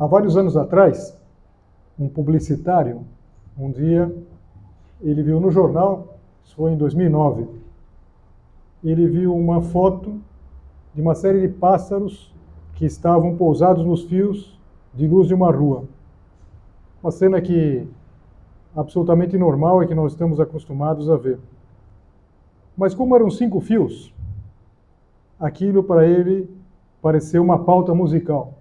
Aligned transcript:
Há 0.00 0.06
vários 0.06 0.34
anos 0.34 0.56
atrás, 0.56 1.14
um 1.98 2.08
publicitário, 2.08 3.02
um 3.58 3.70
dia, 3.70 4.10
ele 5.02 5.22
viu 5.22 5.38
no 5.38 5.50
jornal, 5.50 6.16
isso 6.42 6.56
foi 6.56 6.72
em 6.72 6.76
2009, 6.78 7.46
ele 8.82 9.06
viu 9.06 9.36
uma 9.36 9.60
foto 9.60 10.18
de 10.94 11.02
uma 11.02 11.14
série 11.14 11.42
de 11.42 11.48
pássaros 11.48 12.34
que 12.76 12.86
estavam 12.86 13.36
pousados 13.36 13.84
nos 13.84 14.04
fios 14.04 14.58
de 14.94 15.06
luz 15.06 15.28
de 15.28 15.34
uma 15.34 15.52
rua. 15.52 15.84
Uma 17.02 17.10
cena 17.10 17.40
que 17.40 17.86
absolutamente 18.76 19.36
normal 19.36 19.82
e 19.82 19.86
que 19.86 19.94
nós 19.94 20.12
estamos 20.12 20.38
acostumados 20.38 21.10
a 21.10 21.16
ver. 21.16 21.38
Mas 22.76 22.94
como 22.94 23.16
eram 23.16 23.30
cinco 23.30 23.60
fios, 23.60 24.14
aquilo 25.38 25.82
para 25.82 26.06
ele 26.06 26.48
pareceu 27.02 27.42
uma 27.42 27.64
pauta 27.64 27.94
musical 27.94 28.54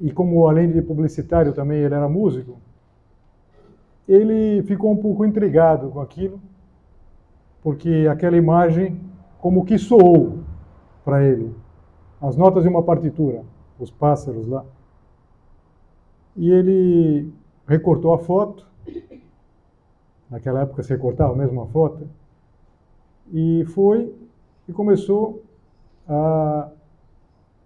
e 0.00 0.12
como 0.12 0.46
além 0.48 0.70
de 0.70 0.82
publicitário 0.82 1.52
também 1.52 1.78
ele 1.78 1.94
era 1.94 2.08
músico, 2.08 2.56
ele 4.08 4.62
ficou 4.64 4.92
um 4.92 4.96
pouco 4.96 5.24
intrigado 5.24 5.88
com 5.88 6.00
aquilo, 6.00 6.40
porque 7.62 8.06
aquela 8.10 8.36
imagem 8.36 9.00
como 9.40 9.64
que 9.64 9.78
soou 9.78 10.40
para 11.04 11.22
ele. 11.24 11.54
As 12.20 12.36
notas 12.36 12.62
de 12.62 12.68
uma 12.68 12.82
partitura, 12.82 13.42
os 13.78 13.90
pássaros 13.90 14.46
lá. 14.46 14.64
E 16.36 16.50
ele 16.50 17.32
recortou 17.66 18.12
a 18.12 18.18
foto, 18.18 18.66
naquela 20.30 20.62
época 20.62 20.82
se 20.82 20.90
recortava 20.90 21.34
mesmo 21.34 21.62
a 21.62 21.66
foto, 21.66 22.08
e 23.32 23.64
foi 23.66 24.12
e 24.68 24.72
começou 24.72 25.42
a 26.08 26.68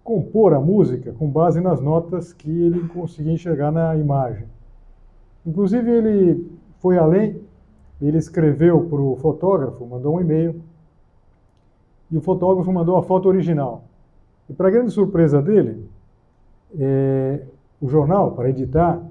compor 0.03 0.53
a 0.53 0.59
música 0.59 1.13
com 1.13 1.29
base 1.29 1.61
nas 1.61 1.81
notas 1.81 2.33
que 2.33 2.49
ele 2.49 2.87
conseguia 2.89 3.33
enxergar 3.33 3.71
na 3.71 3.95
imagem. 3.95 4.47
Inclusive, 5.45 5.89
ele 5.89 6.51
foi 6.79 6.97
além, 6.97 7.41
ele 8.01 8.17
escreveu 8.17 8.85
para 8.85 8.99
o 8.99 9.15
fotógrafo, 9.17 9.85
mandou 9.85 10.15
um 10.15 10.21
e-mail, 10.21 10.61
e 12.11 12.17
o 12.17 12.21
fotógrafo 12.21 12.71
mandou 12.71 12.97
a 12.97 13.03
foto 13.03 13.27
original. 13.27 13.83
E, 14.49 14.53
para 14.53 14.69
grande 14.69 14.91
surpresa 14.91 15.41
dele, 15.41 15.87
é, 16.77 17.43
o 17.81 17.87
jornal, 17.87 18.31
para 18.31 18.49
editar, 18.49 19.01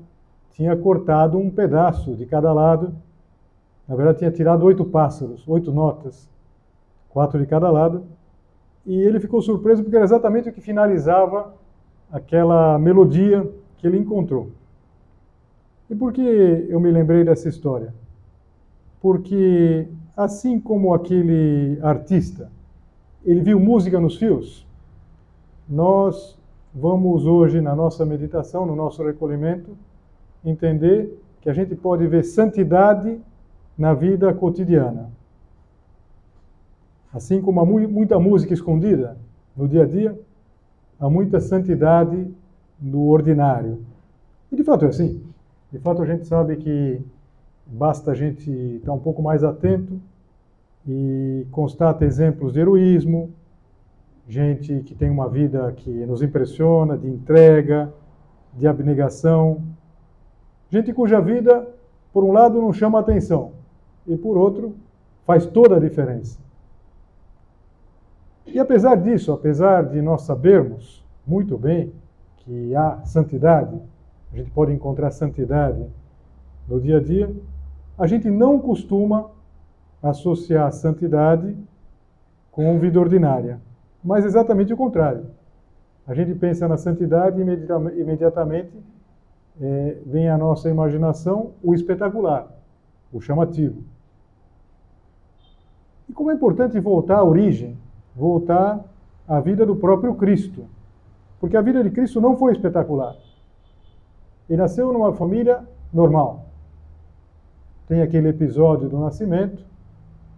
tinha 0.50 0.77
cortado 0.77 1.38
um 1.38 1.50
pedaço 1.50 2.14
de 2.14 2.27
cada 2.27 2.52
lado. 2.52 2.94
Na 3.86 3.95
verdade, 3.95 4.18
tinha 4.18 4.30
tirado 4.30 4.64
oito 4.64 4.84
pássaros, 4.84 5.46
oito 5.48 5.73
notas, 5.73 6.29
quatro 7.08 7.39
de 7.39 7.46
cada 7.46 7.70
lado, 7.70 8.05
e 8.84 8.95
ele 8.95 9.20
ficou 9.20 9.42
surpreso 9.42 9.83
porque 9.83 9.96
era 9.96 10.05
exatamente 10.05 10.48
o 10.48 10.52
que 10.52 10.61
finalizava 10.61 11.55
aquela 12.11 12.78
melodia 12.78 13.51
que 13.77 13.86
ele 13.86 13.98
encontrou. 13.98 14.51
E 15.90 15.95
por 15.95 16.12
que 16.12 16.20
eu 16.68 16.78
me 16.80 16.90
lembrei 16.90 17.24
dessa 17.24 17.48
história? 17.48 17.95
Porque, 19.01 19.89
assim 20.17 20.61
como 20.61 20.92
aquele 20.92 21.78
artista, 21.83 22.51
ele 23.24 23.40
viu 23.40 23.58
música 23.58 24.01
nos 24.01 24.17
fios, 24.17 24.67
nós 25.68 26.38
vamos 26.80 27.27
hoje, 27.27 27.61
na 27.61 27.74
nossa 27.74 28.06
meditação, 28.06 28.64
no 28.64 28.77
nosso 28.77 29.02
recolhimento, 29.02 29.77
entender 30.44 31.20
que 31.40 31.50
a 31.50 31.52
gente 31.52 31.74
pode 31.74 32.06
ver 32.06 32.22
santidade 32.24 33.20
na 33.77 33.94
vida 33.94 34.33
cotidiana. 34.33 35.11
Assim 37.12 37.40
como 37.40 37.61
há 37.61 37.64
muita 37.64 38.18
música 38.18 38.55
escondida 38.55 39.16
no 39.56 39.66
dia 39.66 39.83
a 39.83 39.86
dia, 39.86 40.18
há 41.00 41.11
muita 41.11 41.40
santidade 41.40 42.30
no 42.80 43.08
ordinário. 43.08 43.80
E 44.52 44.56
de 44.56 44.62
fato 44.62 44.84
é 44.84 44.89
assim. 44.89 45.22
De 45.72 45.78
fato 45.78 46.02
a 46.02 46.06
gente 46.06 46.27
sabe 46.27 46.56
que 46.56 47.00
basta 47.66 48.12
a 48.12 48.14
gente 48.14 48.50
estar 48.50 48.92
um 48.92 48.98
pouco 49.00 49.20
mais 49.20 49.42
atento 49.42 50.00
e 50.86 51.46
constata 51.50 52.05
exemplos 52.05 52.52
de 52.52 52.60
heroísmo, 52.60 53.30
gente 54.28 54.83
que 54.83 54.94
tem 54.94 55.08
uma 55.08 55.27
vida 55.27 55.72
que 55.72 55.90
nos 56.05 56.20
impressiona, 56.20 56.98
de 56.98 57.08
entrega, 57.08 57.92
de 58.52 58.66
abnegação, 58.66 59.62
gente 60.70 60.92
cuja 60.92 61.18
vida, 61.18 61.66
por 62.12 62.22
um 62.22 62.33
lado, 62.33 62.61
não 62.61 62.72
chama 62.72 63.00
atenção 63.00 63.52
e, 64.06 64.16
por 64.18 64.36
outro, 64.36 64.74
faz 65.24 65.46
toda 65.46 65.77
a 65.77 65.80
diferença. 65.80 66.39
E 68.46 68.58
apesar 68.58 68.96
disso, 68.96 69.33
apesar 69.33 69.83
de 69.86 70.02
nós 70.02 70.22
sabermos 70.22 71.05
muito 71.27 71.56
bem 71.56 71.92
que 72.39 72.74
há 72.74 73.00
santidade, 73.05 73.80
a 74.33 74.36
gente 74.36 74.50
pode 74.50 74.72
encontrar 74.72 75.10
santidade 75.10 75.86
no 76.68 76.80
dia 76.80 76.98
a 76.98 77.00
dia, 77.00 77.34
a 77.96 78.06
gente 78.06 78.30
não 78.30 78.58
costuma 78.58 79.30
associar 80.02 80.70
santidade 80.72 81.56
com 82.50 82.78
vida 82.78 83.00
ordinária, 83.00 83.60
mas 84.03 84.25
exatamente 84.25 84.73
o 84.73 84.77
contrário. 84.77 85.27
A 86.07 86.14
gente 86.14 86.35
pensa 86.35 86.67
na 86.67 86.77
santidade 86.77 87.41
e 87.41 88.01
imediatamente 88.01 88.73
é, 89.61 89.98
vem 90.07 90.29
à 90.29 90.39
nossa 90.39 90.70
imaginação 90.70 91.53
o 91.63 91.75
espetacular, 91.75 92.48
o 93.13 93.20
chamativo. 93.20 93.83
E 96.08 96.13
como 96.13 96.31
é 96.31 96.35
importante 96.35 96.81
voltar 96.81 97.19
à 97.19 97.25
origem 97.25 97.77
voltar 98.19 98.85
à 99.29 99.39
vida 99.39 99.64
do 99.64 99.77
próprio 99.77 100.14
Cristo. 100.17 100.67
Porque 101.39 101.57
a 101.57 101.63
vida 101.63 101.85
de 101.85 101.91
Cristo 101.91 102.20
não 102.20 102.37
foi 102.37 102.53
espetacular. 102.53 103.14
Ele 104.51 104.61
nasceu 104.61 104.92
numa 104.92 105.13
família 105.13 105.63
normal. 105.92 106.47
Tem 107.87 108.03
aquele 108.03 108.29
episódio 108.29 108.89
do 108.89 108.98
nascimento, 108.98 109.64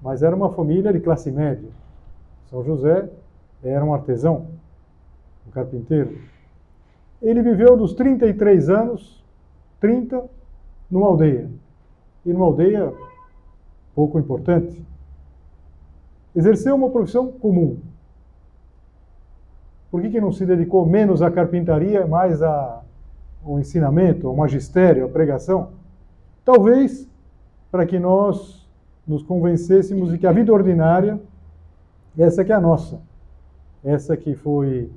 mas 0.02 0.22
era 0.22 0.36
uma 0.36 0.50
família 0.50 0.92
de 0.92 1.00
classe 1.00 1.30
média. 1.30 1.70
São 2.50 2.62
José 2.62 3.08
era 3.62 3.84
um 3.84 3.92
artesão, 3.92 4.46
um 5.46 5.50
carpinteiro. 5.50 6.18
Ele 7.20 7.42
viveu 7.42 7.76
dos 7.76 7.92
33 7.92 8.70
anos, 8.70 9.22
30, 9.78 10.24
numa 10.90 11.06
aldeia. 11.06 11.50
E 12.24 12.32
numa 12.32 12.46
aldeia 12.46 12.92
pouco 13.94 14.18
importante 14.18 14.84
exerceu 16.34 16.74
uma 16.74 16.90
profissão 16.90 17.30
comum. 17.30 17.78
Por 19.90 20.00
que, 20.00 20.10
que 20.10 20.20
não 20.20 20.32
se 20.32 20.46
dedicou 20.46 20.86
menos 20.86 21.20
à 21.20 21.30
carpintaria, 21.30 22.06
mais 22.06 22.40
ao 22.42 22.84
ensinamento, 23.58 24.28
ao 24.28 24.36
magistério, 24.36 25.04
à 25.04 25.08
pregação? 25.08 25.70
Talvez 26.44 27.08
para 27.70 27.84
que 27.84 27.98
nós 27.98 28.66
nos 29.06 29.22
convencêssemos 29.22 30.10
de 30.10 30.18
que 30.18 30.26
a 30.26 30.32
vida 30.32 30.52
ordinária, 30.52 31.20
essa 32.16 32.44
que 32.44 32.52
é 32.52 32.54
a 32.54 32.60
nossa, 32.60 33.00
essa 33.84 34.16
que 34.16 34.34
foi 34.34 34.90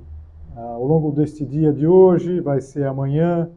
ah, 0.56 0.60
ao 0.60 0.84
longo 0.84 1.10
deste 1.10 1.44
dia 1.44 1.72
de 1.72 1.86
hoje, 1.86 2.40
vai 2.40 2.60
ser 2.60 2.86
amanhã. 2.86 3.48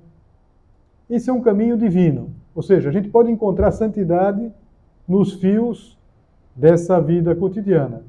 Esse 1.09 1.29
é 1.29 1.33
um 1.33 1.41
caminho 1.41 1.77
divino, 1.77 2.31
ou 2.55 2.61
seja, 2.61 2.89
a 2.89 2.91
gente 2.91 3.09
pode 3.09 3.31
encontrar 3.31 3.71
santidade 3.71 4.51
nos 5.07 5.33
fios 5.33 5.97
dessa 6.55 6.99
vida 6.99 7.35
cotidiana. 7.35 8.03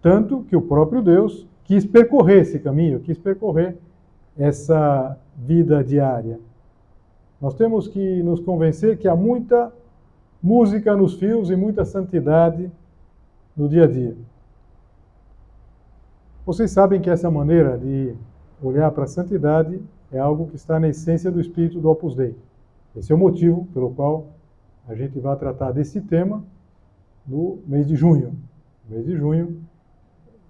Tanto 0.00 0.44
que 0.44 0.56
o 0.56 0.62
próprio 0.62 1.02
Deus 1.02 1.46
quis 1.64 1.84
percorrer 1.84 2.42
esse 2.42 2.58
caminho, 2.58 3.00
quis 3.00 3.18
percorrer 3.18 3.76
essa 4.38 5.18
vida 5.36 5.84
diária. 5.84 6.40
Nós 7.40 7.54
temos 7.54 7.88
que 7.88 8.22
nos 8.22 8.40
convencer 8.40 8.98
que 8.98 9.08
há 9.08 9.16
muita 9.16 9.72
música 10.42 10.96
nos 10.96 11.14
fios 11.14 11.50
e 11.50 11.56
muita 11.56 11.84
santidade 11.84 12.70
no 13.56 13.68
dia 13.68 13.84
a 13.84 13.86
dia. 13.86 14.16
Vocês 16.50 16.72
sabem 16.72 17.00
que 17.00 17.08
essa 17.08 17.30
maneira 17.30 17.78
de 17.78 18.12
olhar 18.60 18.90
para 18.90 19.04
a 19.04 19.06
santidade 19.06 19.80
é 20.10 20.18
algo 20.18 20.48
que 20.48 20.56
está 20.56 20.80
na 20.80 20.88
essência 20.88 21.30
do 21.30 21.40
espírito 21.40 21.78
do 21.78 21.88
Opus 21.88 22.16
Dei. 22.16 22.34
Esse 22.96 23.12
é 23.12 23.14
o 23.14 23.18
motivo 23.18 23.66
pelo 23.66 23.94
qual 23.94 24.26
a 24.88 24.96
gente 24.96 25.20
vai 25.20 25.36
tratar 25.36 25.70
desse 25.70 26.00
tema 26.00 26.42
no 27.24 27.60
mês 27.68 27.86
de 27.86 27.94
junho. 27.94 28.34
O 28.84 28.92
mês 28.92 29.06
de 29.06 29.16
junho 29.16 29.62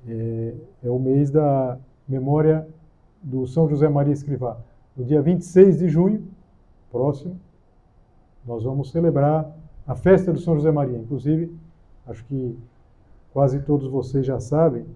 é, 0.08 0.54
é 0.84 0.88
o 0.88 0.98
mês 0.98 1.30
da 1.30 1.78
memória 2.08 2.66
do 3.22 3.46
São 3.46 3.68
José 3.68 3.86
Maria 3.86 4.14
Escrivá. 4.14 4.56
No 4.96 5.04
dia 5.04 5.20
26 5.20 5.80
de 5.80 5.88
junho, 5.90 6.24
próximo, 6.90 7.38
nós 8.46 8.64
vamos 8.64 8.90
celebrar 8.90 9.54
a 9.86 9.94
festa 9.94 10.32
do 10.32 10.40
São 10.40 10.54
José 10.54 10.72
Maria. 10.72 10.96
Inclusive, 10.96 11.54
acho 12.06 12.24
que 12.24 12.58
quase 13.34 13.60
todos 13.60 13.86
vocês 13.86 14.24
já 14.24 14.40
sabem 14.40 14.86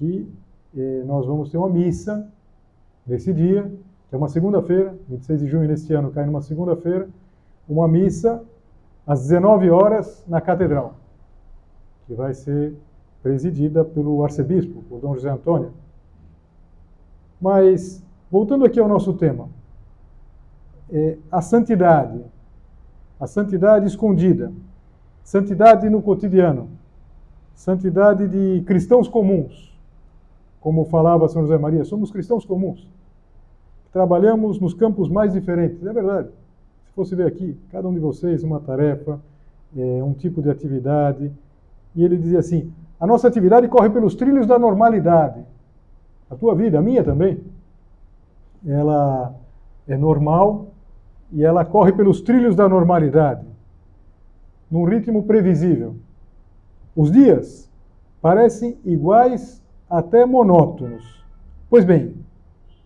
que 0.00 0.26
eh, 0.74 1.02
nós 1.04 1.26
vamos 1.26 1.50
ter 1.50 1.58
uma 1.58 1.68
missa 1.68 2.26
nesse 3.06 3.34
dia, 3.34 3.70
que 4.08 4.14
é 4.14 4.18
uma 4.18 4.28
segunda-feira, 4.28 4.96
26 5.10 5.40
de 5.40 5.46
junho 5.46 5.68
neste 5.68 5.92
ano 5.92 6.10
cai 6.10 6.24
numa 6.24 6.40
segunda-feira, 6.40 7.06
uma 7.68 7.86
missa 7.86 8.42
às 9.06 9.20
19 9.20 9.68
horas 9.68 10.24
na 10.26 10.40
Catedral, 10.40 10.94
que 12.06 12.14
vai 12.14 12.32
ser 12.32 12.74
presidida 13.22 13.84
pelo 13.84 14.24
arcebispo, 14.24 14.82
o 14.90 14.98
Dom 14.98 15.14
José 15.14 15.28
Antônio. 15.28 15.70
Mas, 17.38 18.02
voltando 18.30 18.64
aqui 18.64 18.80
ao 18.80 18.88
nosso 18.88 19.12
tema, 19.12 19.50
é, 20.90 21.18
a 21.30 21.42
santidade, 21.42 22.24
a 23.20 23.26
santidade 23.26 23.86
escondida, 23.86 24.50
santidade 25.22 25.90
no 25.90 26.00
cotidiano, 26.00 26.70
santidade 27.54 28.26
de 28.26 28.62
cristãos 28.64 29.06
comuns, 29.06 29.70
como 30.60 30.84
falava 30.84 31.28
São 31.28 31.42
José 31.42 31.58
Maria, 31.58 31.84
somos 31.84 32.10
cristãos 32.10 32.44
comuns. 32.44 32.88
Trabalhamos 33.92 34.60
nos 34.60 34.74
campos 34.74 35.08
mais 35.08 35.32
diferentes, 35.32 35.84
é 35.84 35.92
verdade. 35.92 36.28
Se 36.86 36.92
fosse 36.94 37.14
ver 37.14 37.26
aqui, 37.26 37.56
cada 37.72 37.88
um 37.88 37.94
de 37.94 37.98
vocês, 37.98 38.44
uma 38.44 38.60
tarefa, 38.60 39.20
é, 39.76 40.02
um 40.02 40.12
tipo 40.12 40.42
de 40.42 40.50
atividade, 40.50 41.32
e 41.94 42.04
ele 42.04 42.16
dizia 42.16 42.38
assim: 42.38 42.72
a 42.98 43.06
nossa 43.06 43.26
atividade 43.26 43.66
corre 43.68 43.88
pelos 43.90 44.14
trilhos 44.14 44.46
da 44.46 44.58
normalidade. 44.58 45.42
A 46.30 46.36
tua 46.36 46.54
vida, 46.54 46.78
a 46.78 46.82
minha 46.82 47.02
também. 47.02 47.40
Ela 48.66 49.34
é 49.88 49.96
normal 49.96 50.68
e 51.32 51.42
ela 51.42 51.64
corre 51.64 51.92
pelos 51.92 52.20
trilhos 52.20 52.54
da 52.54 52.68
normalidade, 52.68 53.46
num 54.70 54.84
ritmo 54.84 55.22
previsível. 55.22 55.96
Os 56.94 57.10
dias 57.10 57.68
parecem 58.20 58.76
iguais, 58.84 59.59
até 59.90 60.24
monótonos. 60.24 61.24
Pois 61.68 61.84
bem, 61.84 62.14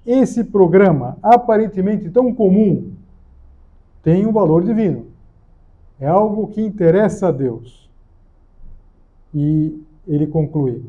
esse 0.06 0.42
programa, 0.44 1.18
aparentemente 1.22 2.08
tão 2.10 2.34
comum, 2.34 2.92
tem 4.02 4.26
um 4.26 4.32
valor 4.32 4.64
divino. 4.64 5.06
É 6.00 6.06
algo 6.06 6.48
que 6.48 6.60
interessa 6.60 7.28
a 7.28 7.32
Deus. 7.32 7.88
E 9.34 9.82
ele 10.06 10.26
conclui: 10.26 10.84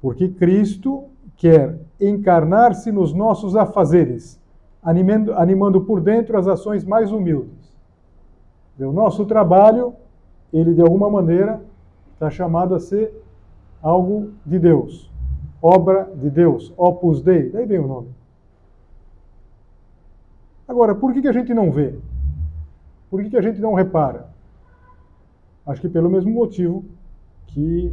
porque 0.00 0.28
Cristo 0.28 1.04
quer 1.36 1.78
encarnar-se 2.00 2.90
nos 2.90 3.12
nossos 3.12 3.56
afazeres, 3.56 4.40
animando, 4.82 5.32
animando 5.34 5.80
por 5.82 6.00
dentro 6.00 6.36
as 6.36 6.46
ações 6.46 6.84
mais 6.84 7.12
humildes. 7.12 7.72
O 8.78 8.92
nosso 8.92 9.24
trabalho, 9.24 9.94
ele 10.52 10.74
de 10.74 10.80
alguma 10.80 11.10
maneira 11.10 11.60
está 12.14 12.30
chamado 12.30 12.74
a 12.74 12.80
ser 12.80 13.12
algo 13.82 14.32
de 14.44 14.58
Deus, 14.58 15.10
obra 15.60 16.10
de 16.14 16.30
Deus, 16.30 16.72
opus 16.76 17.22
dei, 17.22 17.50
daí 17.50 17.66
vem 17.66 17.78
o 17.78 17.86
nome. 17.86 18.08
Agora, 20.66 20.94
por 20.94 21.12
que, 21.12 21.22
que 21.22 21.28
a 21.28 21.32
gente 21.32 21.52
não 21.54 21.70
vê? 21.70 21.98
Por 23.10 23.22
que, 23.22 23.30
que 23.30 23.36
a 23.36 23.42
gente 23.42 23.60
não 23.60 23.74
repara? 23.74 24.28
Acho 25.66 25.80
que 25.80 25.88
pelo 25.88 26.10
mesmo 26.10 26.30
motivo 26.30 26.84
que 27.46 27.92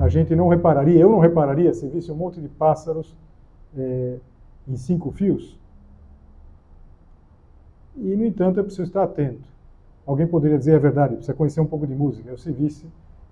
a 0.00 0.08
gente 0.08 0.34
não 0.34 0.48
repararia, 0.48 1.00
eu 1.00 1.10
não 1.10 1.18
repararia 1.18 1.72
se 1.74 1.86
visse 1.88 2.10
um 2.10 2.14
monte 2.14 2.40
de 2.40 2.48
pássaros 2.48 3.14
é, 3.76 4.18
em 4.66 4.76
cinco 4.76 5.10
fios. 5.10 5.58
E, 7.96 8.14
no 8.14 8.24
entanto, 8.24 8.60
é 8.60 8.62
preciso 8.62 8.84
estar 8.84 9.02
atento. 9.02 9.48
Alguém 10.06 10.26
poderia 10.26 10.56
dizer 10.56 10.72
a 10.72 10.76
é 10.76 10.78
verdade, 10.78 11.14
precisa 11.16 11.34
conhecer 11.34 11.60
um 11.60 11.66
pouco 11.66 11.86
de 11.86 11.94
música. 11.94 12.30
Eu, 12.30 12.38
se 12.38 12.50
visse, 12.50 12.86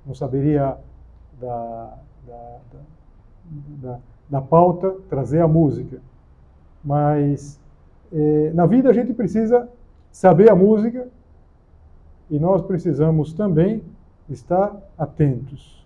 não 0.05 0.15
saberia 0.15 0.77
da, 1.41 1.99
da, 2.27 2.59
da, 2.73 2.79
da, 3.83 3.99
da 4.29 4.41
pauta 4.41 4.95
trazer 5.09 5.41
a 5.41 5.49
música. 5.49 6.01
Mas 6.85 7.59
é, 8.13 8.53
na 8.55 8.67
vida 8.67 8.91
a 8.91 8.93
gente 8.93 9.13
precisa 9.13 9.69
saber 10.11 10.51
a 10.51 10.55
música 10.55 11.09
e 12.31 12.39
nós 12.39 12.63
precisamos 12.63 13.33
também 13.33 13.83
estar 14.29 14.77
atentos. 14.99 15.85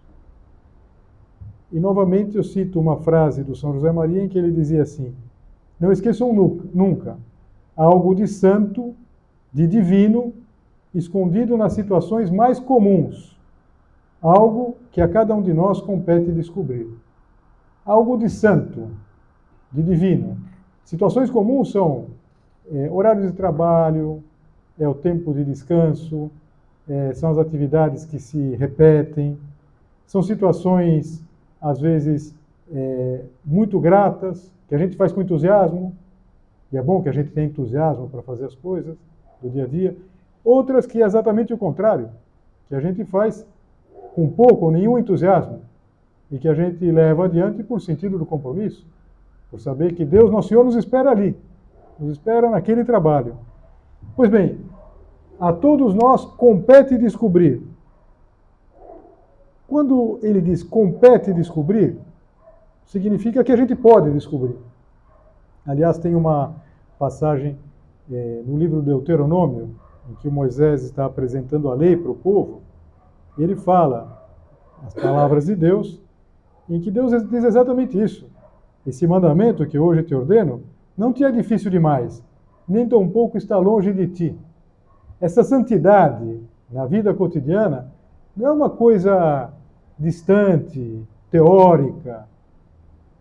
E 1.72 1.78
novamente 1.78 2.36
eu 2.36 2.42
cito 2.42 2.80
uma 2.80 2.96
frase 2.96 3.44
do 3.44 3.54
São 3.54 3.72
José 3.72 3.92
Maria 3.92 4.22
em 4.22 4.28
que 4.28 4.38
ele 4.38 4.50
dizia 4.50 4.82
assim: 4.82 5.14
Não 5.78 5.92
esqueçam 5.92 6.32
nunca, 6.74 7.16
algo 7.76 8.14
de 8.14 8.26
santo, 8.26 8.94
de 9.52 9.66
divino, 9.66 10.32
escondido 10.94 11.56
nas 11.56 11.72
situações 11.72 12.30
mais 12.30 12.58
comuns, 12.58 13.38
algo 14.20 14.76
que 14.90 15.00
a 15.00 15.08
cada 15.08 15.34
um 15.34 15.42
de 15.42 15.52
nós 15.52 15.80
compete 15.80 16.32
descobrir. 16.32 16.88
Algo 17.90 18.16
de 18.16 18.30
santo, 18.30 18.88
de 19.72 19.82
divino. 19.82 20.36
Situações 20.84 21.28
comuns 21.28 21.72
são 21.72 22.06
é, 22.70 22.88
horários 22.88 23.26
de 23.26 23.32
trabalho, 23.32 24.22
é 24.78 24.86
o 24.86 24.94
tempo 24.94 25.34
de 25.34 25.44
descanso, 25.44 26.30
é, 26.88 27.12
são 27.14 27.30
as 27.32 27.38
atividades 27.38 28.04
que 28.04 28.20
se 28.20 28.54
repetem, 28.54 29.36
são 30.06 30.22
situações, 30.22 31.20
às 31.60 31.80
vezes, 31.80 32.32
é, 32.72 33.24
muito 33.44 33.80
gratas, 33.80 34.52
que 34.68 34.74
a 34.76 34.78
gente 34.78 34.94
faz 34.94 35.10
com 35.10 35.20
entusiasmo, 35.20 35.92
e 36.72 36.78
é 36.78 36.82
bom 36.82 37.02
que 37.02 37.08
a 37.08 37.12
gente 37.12 37.32
tenha 37.32 37.48
entusiasmo 37.48 38.08
para 38.08 38.22
fazer 38.22 38.44
as 38.44 38.54
coisas 38.54 38.96
do 39.42 39.50
dia 39.50 39.64
a 39.64 39.66
dia. 39.66 39.96
Outras 40.44 40.86
que 40.86 41.02
é 41.02 41.04
exatamente 41.04 41.52
o 41.52 41.58
contrário, 41.58 42.08
que 42.68 42.74
a 42.76 42.80
gente 42.80 43.04
faz 43.04 43.44
com 44.14 44.30
pouco 44.30 44.66
ou 44.66 44.70
nenhum 44.70 44.96
entusiasmo, 44.96 45.68
e 46.30 46.38
que 46.38 46.48
a 46.48 46.54
gente 46.54 46.84
leva 46.90 47.24
adiante 47.24 47.62
por 47.62 47.80
sentido 47.80 48.18
do 48.18 48.24
compromisso, 48.24 48.86
por 49.50 49.60
saber 49.60 49.94
que 49.94 50.04
Deus, 50.04 50.30
nosso 50.30 50.48
Senhor, 50.48 50.64
nos 50.64 50.76
espera 50.76 51.10
ali, 51.10 51.36
nos 51.98 52.12
espera 52.12 52.48
naquele 52.48 52.84
trabalho. 52.84 53.36
Pois 54.14 54.30
bem, 54.30 54.58
a 55.38 55.52
todos 55.52 55.94
nós 55.94 56.24
compete 56.24 56.96
descobrir. 56.96 57.62
Quando 59.66 60.18
ele 60.22 60.40
diz 60.40 60.62
compete 60.62 61.32
descobrir, 61.32 61.98
significa 62.84 63.42
que 63.42 63.52
a 63.52 63.56
gente 63.56 63.74
pode 63.74 64.10
descobrir. 64.10 64.56
Aliás, 65.66 65.98
tem 65.98 66.14
uma 66.14 66.54
passagem 66.98 67.56
é, 68.10 68.42
no 68.44 68.58
livro 68.58 68.82
Deuteronômio, 68.82 69.70
em 70.10 70.14
que 70.16 70.28
Moisés 70.28 70.82
está 70.82 71.04
apresentando 71.04 71.70
a 71.70 71.74
lei 71.74 71.96
para 71.96 72.10
o 72.10 72.14
povo, 72.14 72.62
ele 73.38 73.54
fala 73.54 74.26
as 74.84 74.94
palavras 74.94 75.46
de 75.46 75.54
Deus, 75.54 76.00
em 76.70 76.80
que 76.80 76.90
Deus 76.90 77.10
diz 77.28 77.44
exatamente 77.44 78.00
isso. 78.00 78.26
Esse 78.86 79.06
mandamento 79.06 79.66
que 79.66 79.78
hoje 79.78 80.04
te 80.04 80.14
ordeno 80.14 80.62
não 80.96 81.12
te 81.12 81.24
é 81.24 81.30
difícil 81.30 81.70
demais, 81.70 82.24
nem 82.66 82.88
tampouco 82.88 83.36
está 83.36 83.58
longe 83.58 83.92
de 83.92 84.06
ti 84.06 84.38
essa 85.20 85.44
santidade 85.44 86.40
na 86.70 86.86
vida 86.86 87.12
cotidiana 87.12 87.92
não 88.34 88.46
é 88.48 88.52
uma 88.52 88.70
coisa 88.70 89.52
distante, 89.98 91.04
teórica, 91.30 92.26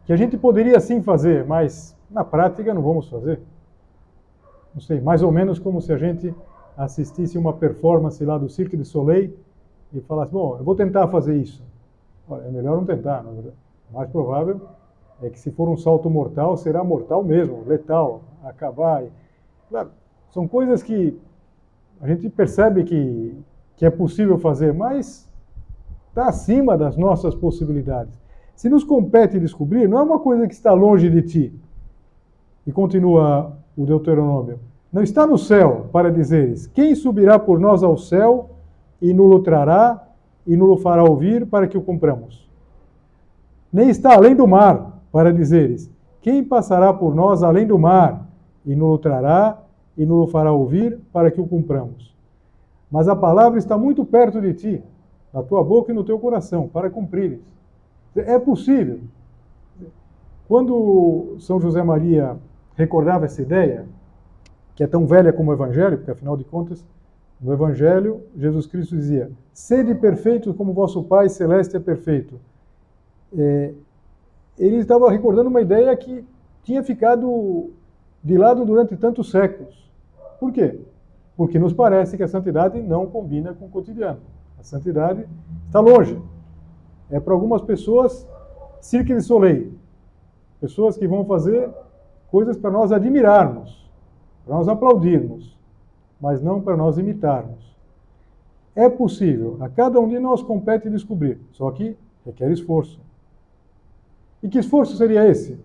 que 0.05 0.13
a 0.13 0.15
gente 0.15 0.37
poderia 0.37 0.79
sim 0.79 1.03
fazer, 1.03 1.45
mas 1.45 1.95
na 2.09 2.23
prática 2.23 2.73
não 2.73 2.81
vamos 2.81 3.09
fazer. 3.09 3.41
Não 4.73 4.81
sei, 4.81 5.01
mais 5.01 5.21
ou 5.21 5.31
menos 5.31 5.59
como 5.59 5.81
se 5.81 5.91
a 5.91 5.97
gente 5.97 6.33
assistisse 6.77 7.37
uma 7.37 7.51
performance 7.51 8.23
lá 8.23 8.37
do 8.37 8.47
Cirque 8.47 8.77
du 8.77 8.85
Soleil 8.85 9.35
e 9.93 9.99
falasse, 10.01 10.31
bom, 10.31 10.55
eu 10.57 10.63
vou 10.63 10.75
tentar 10.75 11.07
fazer 11.09 11.35
isso. 11.35 11.61
Olha, 12.29 12.43
é 12.43 12.51
melhor 12.51 12.77
não 12.77 12.85
tentar, 12.85 13.23
na 13.23 13.31
verdade. 13.31 13.55
O 13.91 13.95
mais 13.95 14.09
provável 14.09 14.61
é 15.21 15.29
que 15.29 15.39
se 15.39 15.51
for 15.51 15.67
um 15.67 15.75
salto 15.75 16.09
mortal, 16.09 16.55
será 16.55 16.83
mortal 16.83 17.23
mesmo, 17.23 17.63
letal, 17.65 18.21
acabar. 18.43 19.03
Claro, 19.69 19.89
são 20.29 20.47
coisas 20.47 20.83
que 20.83 21.17
a 21.99 22.07
gente 22.07 22.29
percebe 22.29 22.83
que, 22.83 23.35
que 23.75 23.85
é 23.85 23.89
possível 23.89 24.37
fazer, 24.37 24.73
mas 24.73 25.27
está 26.09 26.27
acima 26.27 26.77
das 26.77 26.95
nossas 26.95 27.33
possibilidades. 27.33 28.17
Se 28.55 28.69
nos 28.69 28.83
compete 28.83 29.39
descobrir, 29.39 29.87
não 29.87 29.99
é 29.99 30.03
uma 30.03 30.19
coisa 30.19 30.47
que 30.47 30.53
está 30.53 30.71
longe 30.73 31.09
de 31.09 31.21
ti. 31.23 31.59
E 32.67 32.71
continua 32.71 33.57
o 33.75 33.85
Deuteronômio: 33.85 34.59
Não 34.93 35.01
está 35.01 35.25
no 35.25 35.37
céu 35.37 35.87
para 35.91 36.11
dizeres: 36.11 36.67
Quem 36.67 36.93
subirá 36.93 37.39
por 37.39 37.59
nós 37.59 37.81
ao 37.83 37.97
céu 37.97 38.51
e 39.01 39.13
nos 39.13 39.41
trará 39.43 40.08
e 40.49 40.57
nos 40.57 40.81
fará 40.81 41.03
ouvir 41.03 41.45
para 41.45 41.67
que 41.67 41.77
o 41.77 41.81
cumpramos? 41.81 42.49
Nem 43.71 43.87
está 43.89 44.15
além 44.15 44.35
do 44.35 44.47
mar 44.47 44.99
para 45.11 45.31
dizeres: 45.31 45.87
Quem 46.21 46.43
passará 46.43 46.91
por 46.91 47.13
nós 47.13 47.43
além 47.43 47.67
do 47.67 47.77
mar 47.77 48.27
e 48.65 48.75
nos 48.75 48.99
trará 48.99 49.59
e 49.95 50.07
nos 50.07 50.31
fará 50.31 50.51
ouvir 50.51 50.99
para 51.13 51.29
que 51.29 51.39
o 51.39 51.47
cumpramos. 51.47 52.15
Mas 52.91 53.07
a 53.07 53.15
palavra 53.15 53.59
está 53.59 53.77
muito 53.77 54.03
perto 54.03 54.41
de 54.41 54.53
ti, 54.55 54.83
na 55.31 55.43
tua 55.43 55.63
boca 55.63 55.91
e 55.91 55.95
no 55.95 56.03
teu 56.03 56.17
coração, 56.17 56.67
para 56.67 56.89
cumprires. 56.89 57.41
É 58.15 58.39
possível. 58.39 59.01
Quando 60.47 61.35
São 61.39 61.61
José 61.61 61.83
Maria 61.83 62.37
recordava 62.75 63.25
essa 63.25 63.39
ideia, 63.39 63.85
que 64.73 64.83
é 64.83 64.87
tão 64.87 65.05
velha 65.05 65.31
como 65.31 65.51
o 65.51 65.53
Evangelho, 65.53 65.97
porque 65.97 66.09
afinal 66.09 66.35
de 66.35 66.43
contas, 66.43 66.83
no 67.39 67.53
Evangelho, 67.53 68.23
Jesus 68.35 68.67
Cristo 68.67 68.95
dizia: 68.95 69.31
Sede 69.53 69.95
perfeitos 69.95 70.55
como 70.55 70.73
vosso 70.73 71.03
Pai 71.03 71.29
Celeste 71.29 71.77
é 71.77 71.79
perfeito. 71.79 72.39
É, 73.37 73.73
ele 74.57 74.77
estava 74.77 75.09
recordando 75.09 75.49
uma 75.49 75.61
ideia 75.61 75.95
que 75.95 76.25
tinha 76.63 76.83
ficado 76.83 77.71
de 78.23 78.37
lado 78.37 78.65
durante 78.65 78.95
tantos 78.97 79.31
séculos. 79.31 79.89
Por 80.39 80.51
quê? 80.51 80.79
Porque 81.37 81.57
nos 81.57 81.71
parece 81.71 82.17
que 82.17 82.23
a 82.23 82.27
santidade 82.27 82.81
não 82.81 83.05
combina 83.05 83.53
com 83.53 83.65
o 83.65 83.69
cotidiano. 83.69 84.19
A 84.59 84.63
santidade 84.63 85.25
está 85.67 85.79
longe. 85.79 86.19
É 87.09 87.19
para 87.19 87.33
algumas 87.33 87.61
pessoas 87.61 88.27
cirque 88.81 89.15
de 89.15 89.21
soleil. 89.21 89.73
Pessoas 90.59 90.97
que 90.97 91.07
vão 91.07 91.23
fazer 91.25 91.69
coisas 92.29 92.57
para 92.57 92.69
nós 92.69 92.91
admirarmos, 92.91 93.89
para 94.45 94.55
nós 94.55 94.67
aplaudirmos, 94.67 95.57
mas 96.19 96.41
não 96.41 96.61
para 96.61 96.75
nós 96.75 96.97
imitarmos. 96.97 97.75
É 98.75 98.87
possível, 98.89 99.57
a 99.61 99.69
cada 99.69 99.99
um 99.99 100.07
de 100.07 100.19
nós 100.19 100.41
compete 100.41 100.89
descobrir, 100.89 101.39
só 101.51 101.69
que 101.71 101.97
requer 102.25 102.51
esforço. 102.51 102.99
E 104.41 104.47
que 104.47 104.59
esforço 104.59 104.95
seria 104.95 105.27
esse? 105.27 105.59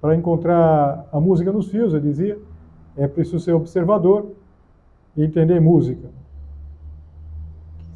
Para 0.00 0.14
encontrar 0.14 1.08
a 1.10 1.20
música 1.20 1.50
nos 1.50 1.68
fios, 1.68 1.94
eu 1.94 2.00
dizia, 2.00 2.38
é 2.96 3.08
preciso 3.08 3.40
ser 3.40 3.52
observador 3.52 4.32
e 5.16 5.24
entender 5.24 5.60
música. 5.60 6.08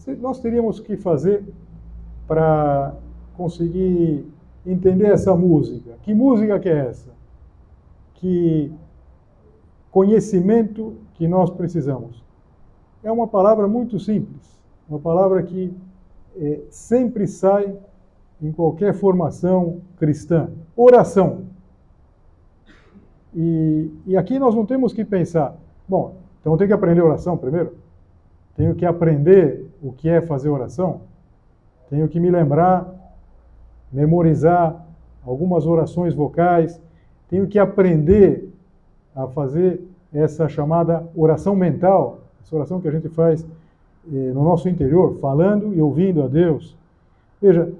O 0.00 0.04
que 0.04 0.22
nós 0.22 0.40
teríamos 0.40 0.80
que 0.80 0.96
fazer 0.96 1.44
para 2.26 2.94
conseguir 3.36 4.24
entender 4.66 5.06
essa 5.06 5.34
música? 5.36 5.96
Que 6.02 6.14
música 6.14 6.58
que 6.58 6.68
é 6.68 6.86
essa? 6.86 7.10
Que 8.14 8.72
conhecimento 9.90 10.94
que 11.18 11.26
nós 11.26 11.50
precisamos? 11.50 12.24
É 13.02 13.10
uma 13.10 13.26
palavra 13.26 13.66
muito 13.66 13.98
simples, 13.98 14.62
uma 14.88 15.00
palavra 15.00 15.42
que 15.42 15.74
é, 16.36 16.60
sempre 16.70 17.26
sai 17.26 17.76
em 18.40 18.52
qualquer 18.52 18.94
formação 18.94 19.80
cristã. 19.96 20.48
Oração. 20.76 21.42
E, 23.34 23.90
e 24.06 24.16
aqui 24.16 24.38
nós 24.38 24.54
não 24.54 24.64
temos 24.64 24.92
que 24.92 25.04
pensar, 25.04 25.56
bom, 25.88 26.14
então 26.40 26.52
eu 26.52 26.56
tenho 26.56 26.68
que 26.68 26.74
aprender 26.74 27.02
oração 27.02 27.36
primeiro? 27.36 27.76
Tenho 28.56 28.74
que 28.76 28.86
aprender 28.86 29.66
o 29.82 29.92
que 29.92 30.08
é 30.08 30.20
fazer 30.20 30.48
oração? 30.48 31.00
Tenho 31.90 32.08
que 32.08 32.20
me 32.20 32.30
lembrar, 32.30 32.88
memorizar 33.92 34.86
algumas 35.26 35.66
orações 35.66 36.14
vocais? 36.14 36.80
Tenho 37.28 37.48
que 37.48 37.58
aprender 37.58 38.48
a 39.16 39.26
fazer 39.26 39.87
essa 40.12 40.48
chamada 40.48 41.06
oração 41.14 41.54
mental, 41.54 42.20
essa 42.42 42.54
oração 42.56 42.80
que 42.80 42.88
a 42.88 42.92
gente 42.92 43.08
faz 43.08 43.42
eh, 43.42 44.32
no 44.34 44.42
nosso 44.42 44.68
interior, 44.68 45.18
falando 45.20 45.74
e 45.74 45.80
ouvindo 45.80 46.22
a 46.22 46.26
Deus. 46.26 46.76
Veja, 47.40 47.72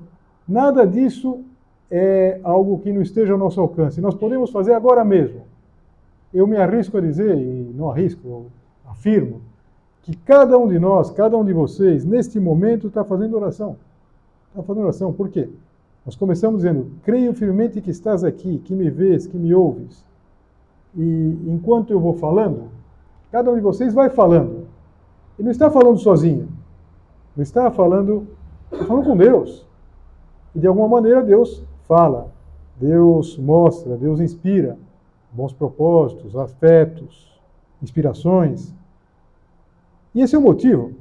Nada 0.49 0.87
disso 0.87 1.44
é 1.90 2.40
algo 2.42 2.78
que 2.78 2.90
não 2.90 3.02
esteja 3.02 3.35
ao 3.35 3.38
nosso 3.38 3.61
alcance. 3.61 4.00
Nós 4.00 4.14
podemos 4.14 4.50
fazer 4.50 4.73
agora 4.73 5.04
mesmo. 5.04 5.42
Eu 6.32 6.47
me 6.47 6.56
arrisco 6.56 6.97
a 6.97 7.00
dizer, 7.02 7.37
e 7.37 7.70
não 7.75 7.90
arrisco, 7.90 8.47
afirmo, 8.87 9.42
que 10.02 10.16
cada 10.16 10.56
um 10.56 10.66
de 10.66 10.78
nós, 10.78 11.11
cada 11.11 11.37
um 11.37 11.44
de 11.44 11.52
vocês, 11.52 12.02
neste 12.02 12.40
momento 12.40 12.87
está 12.87 13.04
fazendo 13.04 13.37
oração. 13.37 13.76
Está 14.49 14.62
fazendo 14.62 14.85
oração. 14.85 15.12
Por 15.12 15.28
quê? 15.28 15.50
Nós 16.06 16.16
começamos 16.16 16.62
dizendo: 16.62 16.90
Creio 17.02 17.35
firmemente 17.35 17.82
que 17.82 17.90
estás 17.90 18.25
aqui, 18.25 18.58
que 18.64 18.75
me 18.75 18.88
vês, 18.88 19.26
que 19.26 19.37
me 19.37 19.54
ouves. 19.54 20.02
E 20.97 21.38
enquanto 21.47 21.92
eu 21.92 22.00
vou 22.00 22.14
falando, 22.14 22.71
cada 23.30 23.50
um 23.50 23.54
de 23.54 23.61
vocês 23.61 23.95
vai 23.95 24.09
falando. 24.11 24.66
E 25.38 25.42
não 25.42 25.50
está 25.50 25.71
falando 25.71 25.99
sozinho. 25.99 26.49
Não 27.37 27.42
está 27.42 27.71
falando, 27.71 28.26
está 28.73 28.85
falando 28.85 29.04
com 29.04 29.16
Deus. 29.16 29.66
E 30.54 30.59
de 30.59 30.66
alguma 30.66 30.88
maneira 30.88 31.23
Deus 31.23 31.62
fala, 31.87 32.33
Deus 32.80 33.37
mostra, 33.38 33.97
Deus 33.97 34.21
inspira 34.21 34.76
bons 35.33 35.52
propósitos, 35.52 36.37
afetos, 36.37 37.38
inspirações. 37.83 38.75
E 40.14 40.21
esse 40.21 40.35
é 40.35 40.38
o 40.38 40.42
motivo 40.42 40.92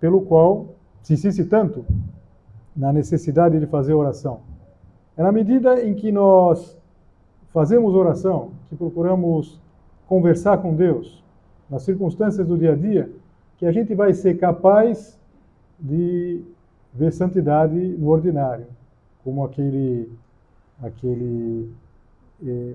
pelo 0.00 0.22
qual 0.22 0.68
se 1.02 1.14
insiste 1.14 1.44
tanto 1.44 1.84
na 2.74 2.92
necessidade 2.92 3.58
de 3.58 3.66
fazer 3.66 3.94
oração. 3.94 4.40
É 5.16 5.22
na 5.22 5.30
medida 5.30 5.84
em 5.84 5.94
que 5.94 6.10
nós 6.10 6.78
fazemos 7.52 7.94
oração, 7.94 8.52
que 8.72 8.76
procuramos 8.76 9.60
conversar 10.08 10.56
com 10.62 10.74
Deus 10.74 11.22
nas 11.68 11.82
circunstâncias 11.82 12.46
do 12.46 12.56
dia 12.56 12.72
a 12.72 12.74
dia, 12.74 13.12
que 13.58 13.66
a 13.66 13.72
gente 13.72 13.94
vai 13.94 14.14
ser 14.14 14.38
capaz 14.38 15.18
de 15.78 16.42
ver 16.92 17.12
santidade 17.12 17.76
no 17.76 18.08
ordinário, 18.08 18.66
como 19.22 19.44
aquele 19.44 20.10
aquele 20.82 21.70
eh, 22.44 22.74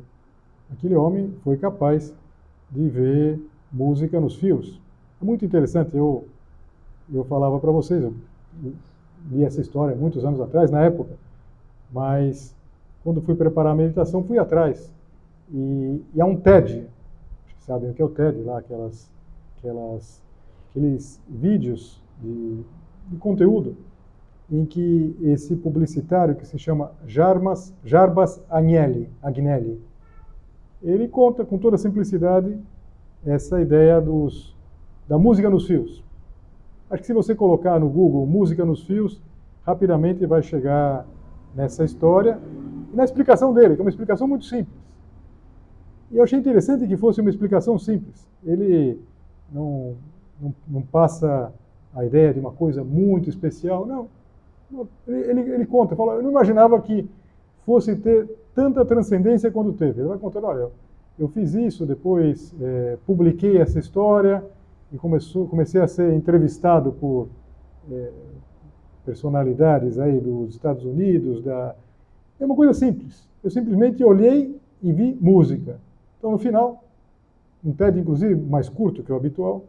aquele 0.71 0.95
homem 0.95 1.33
foi 1.43 1.57
capaz 1.57 2.13
de 2.69 2.87
ver 2.87 3.39
música 3.71 4.19
nos 4.19 4.35
fios. 4.35 4.79
É 5.19 5.25
muito 5.25 5.43
interessante. 5.43 5.97
Eu 5.97 6.25
eu 7.11 7.23
falava 7.23 7.59
para 7.59 7.71
vocês, 7.71 8.03
eu 8.03 8.13
li 9.31 9.43
essa 9.43 9.61
história 9.61 9.95
muitos 9.95 10.23
anos 10.23 10.39
atrás, 10.41 10.69
na 10.69 10.83
época, 10.83 11.15
mas 11.91 12.55
quando 13.03 13.21
fui 13.21 13.33
preparar 13.33 13.71
a 13.73 13.75
meditação 13.75 14.23
fui 14.23 14.37
atrás 14.37 14.91
e, 15.51 16.03
e 16.13 16.21
há 16.21 16.25
um 16.25 16.35
TED, 16.35 16.87
sabem 17.59 17.91
o 17.91 17.93
que 17.93 18.01
é 18.01 18.05
o 18.05 18.09
TED 18.09 18.41
lá, 18.43 18.59
aquelas 18.59 19.09
aquelas 19.57 20.21
aqueles 20.69 21.21
vídeos 21.27 22.01
de, 22.21 22.63
de 23.09 23.17
conteúdo 23.17 23.75
em 24.49 24.65
que 24.65 25.15
esse 25.21 25.55
publicitário, 25.55 26.35
que 26.35 26.45
se 26.45 26.57
chama 26.57 26.91
Jarmas, 27.05 27.73
Jarbas 27.83 28.41
Agnelli, 28.49 29.09
Agnelli, 29.21 29.81
ele 30.81 31.07
conta 31.07 31.43
com 31.43 31.57
toda 31.57 31.77
simplicidade 31.77 32.57
essa 33.25 33.59
ideia 33.59 33.99
dos, 33.99 34.55
da 35.07 35.17
música 35.17 35.49
nos 35.49 35.67
fios. 35.67 36.03
Acho 36.89 37.01
que 37.01 37.07
se 37.07 37.13
você 37.13 37.35
colocar 37.35 37.77
no 37.79 37.89
Google 37.89 38.25
música 38.25 38.63
nos 38.63 38.83
fios, 38.83 39.21
rapidamente 39.65 40.25
vai 40.25 40.41
chegar 40.41 41.05
nessa 41.53 41.83
história 41.83 42.39
e 42.93 42.95
na 42.95 43.03
explicação 43.03 43.53
dele, 43.53 43.75
que 43.75 43.81
é 43.81 43.83
uma 43.83 43.89
explicação 43.89 44.27
muito 44.27 44.45
simples. 44.45 44.86
E 46.11 46.17
eu 46.17 46.23
achei 46.23 46.39
interessante 46.39 46.87
que 46.87 46.97
fosse 46.97 47.21
uma 47.21 47.29
explicação 47.29 47.77
simples. 47.77 48.27
Ele 48.45 48.99
não, 49.51 49.95
não, 50.41 50.53
não 50.67 50.81
passa 50.81 51.51
a 51.93 52.05
ideia 52.05 52.33
de 52.33 52.39
uma 52.39 52.51
coisa 52.51 52.83
muito 52.83 53.29
especial, 53.29 53.85
não. 53.85 54.07
Ele, 55.07 55.41
ele, 55.41 55.65
conta, 55.65 55.95
fala, 55.95 56.15
eu 56.15 56.23
não 56.23 56.29
imaginava 56.29 56.79
que 56.81 57.09
fosse 57.65 57.95
ter 57.95 58.29
tanta 58.53 58.85
transcendência 58.85 59.51
quando 59.51 59.73
teve. 59.73 60.01
Ele 60.01 60.09
vai 60.09 60.17
contando, 60.17 60.47
olha, 60.47 60.69
eu 61.17 61.27
fiz 61.29 61.53
isso, 61.53 61.85
depois 61.85 62.53
é, 62.61 62.97
publiquei 63.05 63.57
essa 63.57 63.79
história 63.79 64.43
e 64.91 64.97
começou, 64.97 65.47
comecei 65.47 65.81
a 65.81 65.87
ser 65.87 66.13
entrevistado 66.13 66.91
por 66.91 67.27
é, 67.91 68.11
personalidades 69.05 69.97
aí 69.97 70.19
dos 70.19 70.51
Estados 70.51 70.85
Unidos. 70.85 71.41
Da... 71.43 71.75
É 72.39 72.45
uma 72.45 72.55
coisa 72.55 72.73
simples. 72.73 73.27
Eu 73.43 73.49
simplesmente 73.49 74.03
olhei 74.03 74.55
e 74.83 74.91
vi 74.91 75.17
música. 75.19 75.79
Então, 76.17 76.31
no 76.31 76.37
final, 76.37 76.83
um 77.63 77.73
TED, 77.73 77.99
inclusive, 77.99 78.35
mais 78.35 78.69
curto 78.69 79.03
que 79.03 79.11
o 79.11 79.15
habitual, 79.15 79.65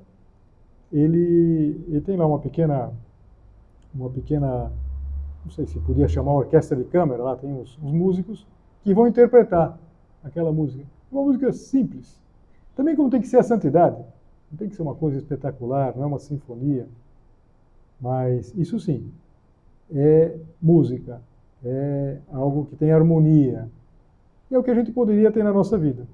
ele, 0.92 1.84
ele 1.88 2.00
tem 2.00 2.16
lá 2.16 2.26
uma 2.26 2.38
pequena, 2.38 2.92
uma 3.94 4.08
pequena 4.08 4.72
não 5.44 5.50
sei 5.52 5.66
se 5.66 5.78
podia 5.80 6.06
chamar 6.08 6.32
orquestra 6.32 6.76
de 6.76 6.84
câmara, 6.84 7.22
lá 7.22 7.36
tem 7.36 7.58
os, 7.58 7.76
os 7.78 7.92
músicos 7.92 8.46
que 8.82 8.92
vão 8.94 9.06
interpretar 9.06 9.78
aquela 10.22 10.52
música. 10.52 10.84
Uma 11.10 11.22
música 11.22 11.52
simples. 11.52 12.20
Também 12.76 12.94
como 12.94 13.10
tem 13.10 13.20
que 13.20 13.26
ser 13.26 13.38
a 13.38 13.42
santidade. 13.42 13.96
Não 14.50 14.58
tem 14.58 14.68
que 14.68 14.76
ser 14.76 14.82
uma 14.82 14.94
coisa 14.94 15.16
espetacular, 15.16 15.94
não 15.96 16.04
é 16.04 16.06
uma 16.06 16.18
sinfonia. 16.18 16.86
Mas 18.00 18.54
isso 18.56 18.78
sim, 18.78 19.10
é 19.90 20.36
música, 20.60 21.20
é 21.64 22.18
algo 22.32 22.66
que 22.66 22.76
tem 22.76 22.92
harmonia. 22.92 23.68
E 24.50 24.54
é 24.54 24.58
o 24.58 24.62
que 24.62 24.70
a 24.70 24.74
gente 24.74 24.92
poderia 24.92 25.32
ter 25.32 25.42
na 25.42 25.52
nossa 25.52 25.76
vida. 25.76 26.06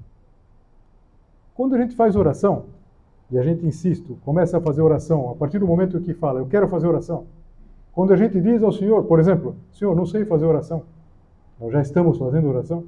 Quando 1.55 1.75
a 1.75 1.79
gente 1.79 1.95
faz 1.95 2.17
oração, 2.17 2.65
e 3.31 3.39
a 3.39 3.43
gente, 3.43 3.65
insisto, 3.65 4.17
começa 4.25 4.59
a 4.59 4.61
fazer 4.61 4.83
oração, 4.83 5.31
a 5.31 5.35
partir 5.35 5.59
do 5.59 5.67
momento 5.67 6.01
que 6.01 6.13
fala, 6.13 6.41
eu 6.41 6.47
quero 6.47 6.69
fazer 6.69 6.87
oração, 6.87 7.27
quando 7.93 8.13
a 8.13 8.17
gente 8.17 8.41
diz 8.41 8.63
ao 8.63 8.73
Senhor, 8.73 9.05
por 9.05 9.21
exemplo, 9.21 9.55
Senhor, 9.73 9.95
não 9.95 10.05
sei 10.05 10.25
fazer 10.25 10.45
oração, 10.45 10.83
nós 11.61 11.73
já 11.73 11.81
estamos 11.81 12.19
fazendo 12.19 12.49
oração. 12.49 12.85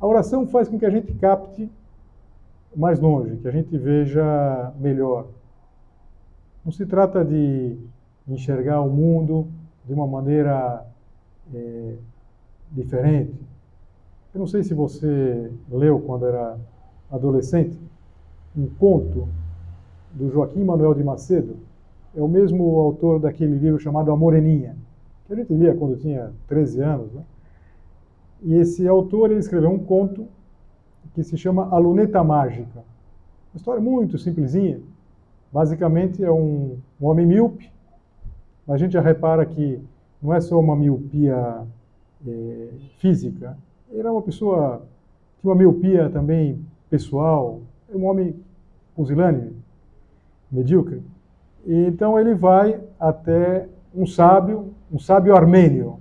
A 0.00 0.06
oração 0.06 0.46
faz 0.46 0.68
com 0.68 0.78
que 0.78 0.84
a 0.84 0.90
gente 0.90 1.12
capte 1.14 1.70
mais 2.74 2.98
longe, 3.00 3.36
que 3.36 3.48
a 3.48 3.50
gente 3.50 3.78
veja 3.78 4.72
melhor. 4.78 5.26
Não 6.64 6.72
se 6.72 6.84
trata 6.84 7.24
de 7.24 7.76
enxergar 8.28 8.80
o 8.80 8.90
mundo 8.90 9.46
de 9.86 9.94
uma 9.94 10.06
maneira 10.06 10.84
é, 11.54 11.94
diferente. 12.72 13.34
Eu 14.34 14.40
não 14.40 14.46
sei 14.46 14.64
se 14.64 14.74
você 14.74 15.50
leu 15.70 16.00
quando 16.00 16.26
era 16.26 16.58
adolescente 17.10 17.78
um 18.56 18.66
conto 18.66 19.28
do 20.12 20.30
Joaquim 20.30 20.64
Manuel 20.64 20.94
de 20.94 21.04
Macedo. 21.04 21.56
É 22.16 22.22
o 22.22 22.28
mesmo 22.28 22.78
autor 22.80 23.20
daquele 23.20 23.58
livro 23.58 23.78
chamado 23.78 24.10
A 24.10 24.16
Moreninha, 24.16 24.76
que 25.26 25.32
a 25.32 25.36
gente 25.36 25.52
lia 25.52 25.74
quando 25.74 25.96
tinha 25.96 26.32
13 26.48 26.80
anos. 26.80 27.12
Né? 27.12 27.22
E 28.42 28.54
esse 28.54 28.86
autor 28.88 29.30
ele 29.30 29.40
escreveu 29.40 29.70
um 29.70 29.78
conto 29.78 30.26
que 31.14 31.22
se 31.22 31.36
chama 31.36 31.68
A 31.70 31.78
Luneta 31.78 32.24
Mágica. 32.24 32.84
Uma 33.52 33.56
história 33.56 33.80
muito 33.80 34.18
simplesinha. 34.18 34.80
Basicamente 35.52 36.24
é 36.24 36.30
um, 36.30 36.78
um 37.00 37.06
homem 37.06 37.26
míope, 37.26 37.70
a 38.68 38.76
gente 38.76 38.92
já 38.92 39.00
repara 39.00 39.46
que 39.46 39.80
não 40.20 40.34
é 40.34 40.40
só 40.40 40.58
uma 40.58 40.74
miopia 40.74 41.64
é, 42.26 42.68
física, 42.98 43.56
ele 43.88 44.00
era 44.00 44.10
uma 44.10 44.22
pessoa, 44.22 44.82
tinha 45.40 45.52
uma 45.52 45.56
miopia 45.56 46.10
também 46.10 46.65
pessoal, 46.88 47.60
um 47.92 48.04
homem 48.04 48.34
pusilânime, 48.94 49.56
medíocre. 50.50 51.02
E, 51.64 51.86
então 51.86 52.18
ele 52.18 52.34
vai 52.34 52.80
até 52.98 53.68
um 53.94 54.06
sábio, 54.06 54.74
um 54.92 54.98
sábio 54.98 55.34
armênio, 55.34 55.98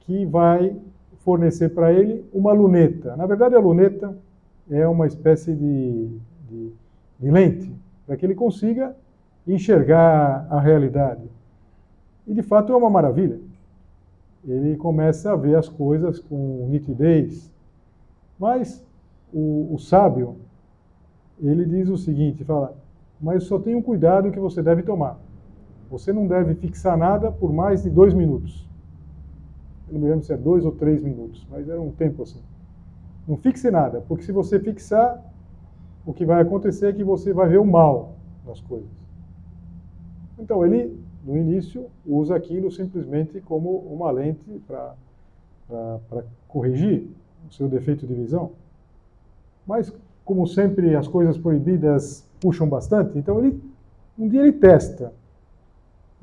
que 0.00 0.24
vai 0.26 0.76
fornecer 1.18 1.70
para 1.70 1.92
ele 1.92 2.24
uma 2.32 2.52
luneta. 2.52 3.16
Na 3.16 3.26
verdade, 3.26 3.54
a 3.54 3.58
luneta 3.58 4.16
é 4.70 4.86
uma 4.86 5.06
espécie 5.06 5.54
de, 5.54 6.18
de, 6.48 6.72
de 7.18 7.30
lente 7.30 7.74
para 8.06 8.16
que 8.16 8.24
ele 8.24 8.34
consiga 8.34 8.94
enxergar 9.46 10.46
a 10.50 10.60
realidade. 10.60 11.28
E 12.26 12.34
de 12.34 12.42
fato 12.42 12.72
é 12.72 12.76
uma 12.76 12.90
maravilha. 12.90 13.38
Ele 14.46 14.76
começa 14.76 15.32
a 15.32 15.36
ver 15.36 15.56
as 15.56 15.68
coisas 15.68 16.18
com 16.18 16.66
nitidez. 16.68 17.50
Mas 18.38 18.84
o, 19.34 19.74
o 19.74 19.78
sábio, 19.78 20.36
ele 21.40 21.64
diz 21.64 21.88
o 21.88 21.98
seguinte, 21.98 22.44
fala, 22.44 22.76
mas 23.20 23.44
só 23.44 23.58
tem 23.58 23.74
um 23.74 23.82
cuidado 23.82 24.30
que 24.30 24.38
você 24.38 24.62
deve 24.62 24.84
tomar. 24.84 25.18
Você 25.90 26.12
não 26.12 26.26
deve 26.26 26.54
fixar 26.54 26.96
nada 26.96 27.32
por 27.32 27.52
mais 27.52 27.82
de 27.82 27.90
dois 27.90 28.14
minutos. 28.14 28.68
Eu 29.88 29.94
não 29.94 30.00
me 30.00 30.08
lembro 30.08 30.24
se 30.24 30.32
é 30.32 30.36
dois 30.36 30.64
ou 30.64 30.72
três 30.72 31.02
minutos, 31.02 31.44
mas 31.50 31.68
era 31.68 31.80
um 31.80 31.90
tempo 31.90 32.22
assim. 32.22 32.40
Não 33.26 33.36
fixe 33.36 33.70
nada, 33.70 34.02
porque 34.06 34.22
se 34.24 34.32
você 34.32 34.60
fixar, 34.60 35.20
o 36.06 36.12
que 36.12 36.24
vai 36.24 36.40
acontecer 36.40 36.88
é 36.88 36.92
que 36.92 37.02
você 37.02 37.32
vai 37.32 37.48
ver 37.48 37.58
o 37.58 37.66
mal 37.66 38.14
das 38.46 38.60
coisas. 38.60 38.88
Então 40.38 40.64
ele, 40.64 40.96
no 41.24 41.36
início, 41.36 41.86
usa 42.06 42.36
aquilo 42.36 42.70
simplesmente 42.70 43.40
como 43.40 43.78
uma 43.78 44.10
lente 44.10 44.62
para 44.66 44.94
corrigir 46.46 47.08
o 47.48 47.52
seu 47.52 47.68
defeito 47.68 48.06
de 48.06 48.14
visão. 48.14 48.52
Mas, 49.66 49.92
como 50.24 50.46
sempre, 50.46 50.94
as 50.94 51.08
coisas 51.08 51.36
proibidas 51.38 52.28
puxam 52.40 52.68
bastante, 52.68 53.18
então 53.18 53.38
ele, 53.38 53.62
um 54.18 54.28
dia 54.28 54.40
ele 54.40 54.52
testa 54.52 55.12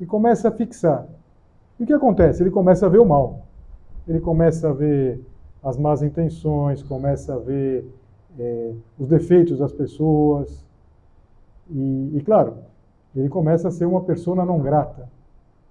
e 0.00 0.06
começa 0.06 0.48
a 0.48 0.52
fixar. 0.52 1.06
E 1.78 1.84
o 1.84 1.86
que 1.86 1.92
acontece? 1.92 2.42
Ele 2.42 2.50
começa 2.50 2.86
a 2.86 2.88
ver 2.88 2.98
o 2.98 3.04
mal 3.04 3.42
ele 4.06 4.20
começa 4.20 4.68
a 4.68 4.72
ver 4.72 5.20
as 5.62 5.76
más 5.76 6.02
intenções, 6.02 6.82
começa 6.82 7.34
a 7.34 7.38
ver 7.38 7.86
é, 8.38 8.72
os 8.98 9.06
defeitos 9.06 9.58
das 9.58 9.72
pessoas. 9.72 10.64
E, 11.70 12.12
e, 12.14 12.22
claro, 12.24 12.54
ele 13.14 13.28
começa 13.28 13.68
a 13.68 13.70
ser 13.70 13.84
uma 13.84 14.00
pessoa 14.02 14.44
não 14.44 14.60
grata. 14.60 15.08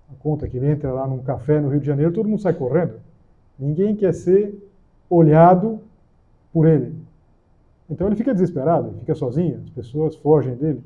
A 0.10 0.24
conta 0.24 0.48
que 0.48 0.58
ele 0.58 0.70
entra 0.70 0.92
lá 0.92 1.08
num 1.08 1.20
café 1.20 1.60
no 1.60 1.70
Rio 1.70 1.80
de 1.80 1.86
Janeiro, 1.86 2.14
todo 2.14 2.28
mundo 2.28 2.42
sai 2.42 2.54
correndo. 2.54 2.96
Ninguém 3.60 3.96
quer 3.96 4.14
ser 4.14 4.56
olhado 5.10 5.80
por 6.54 6.68
ele. 6.68 6.96
Então 7.92 8.08
ele 8.08 8.16
fica 8.16 8.34
desesperado, 8.34 8.88
ele 8.88 9.00
fica 9.00 9.14
sozinho, 9.14 9.60
as 9.66 9.70
pessoas 9.70 10.16
fogem 10.16 10.56
dele. 10.56 10.82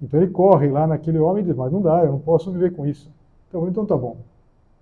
Então 0.00 0.20
ele 0.20 0.30
corre 0.32 0.68
lá 0.70 0.86
naquele 0.86 1.18
homem 1.18 1.42
e 1.42 1.46
diz: 1.46 1.54
Mas 1.54 1.70
não 1.70 1.82
dá, 1.82 2.02
eu 2.02 2.12
não 2.12 2.18
posso 2.18 2.50
viver 2.50 2.72
com 2.72 2.86
isso. 2.86 3.10
Então, 3.48 3.68
então 3.68 3.84
tá 3.84 3.96
bom, 3.96 4.16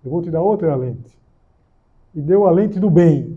eu 0.05 0.11
vou 0.11 0.23
te 0.23 0.31
dar 0.31 0.41
outra 0.41 0.75
lente 0.77 1.19
e 2.15 2.21
deu 2.21 2.47
a 2.47 2.53
lente 2.53 2.79
do 2.79 2.89
bem. 2.89 3.37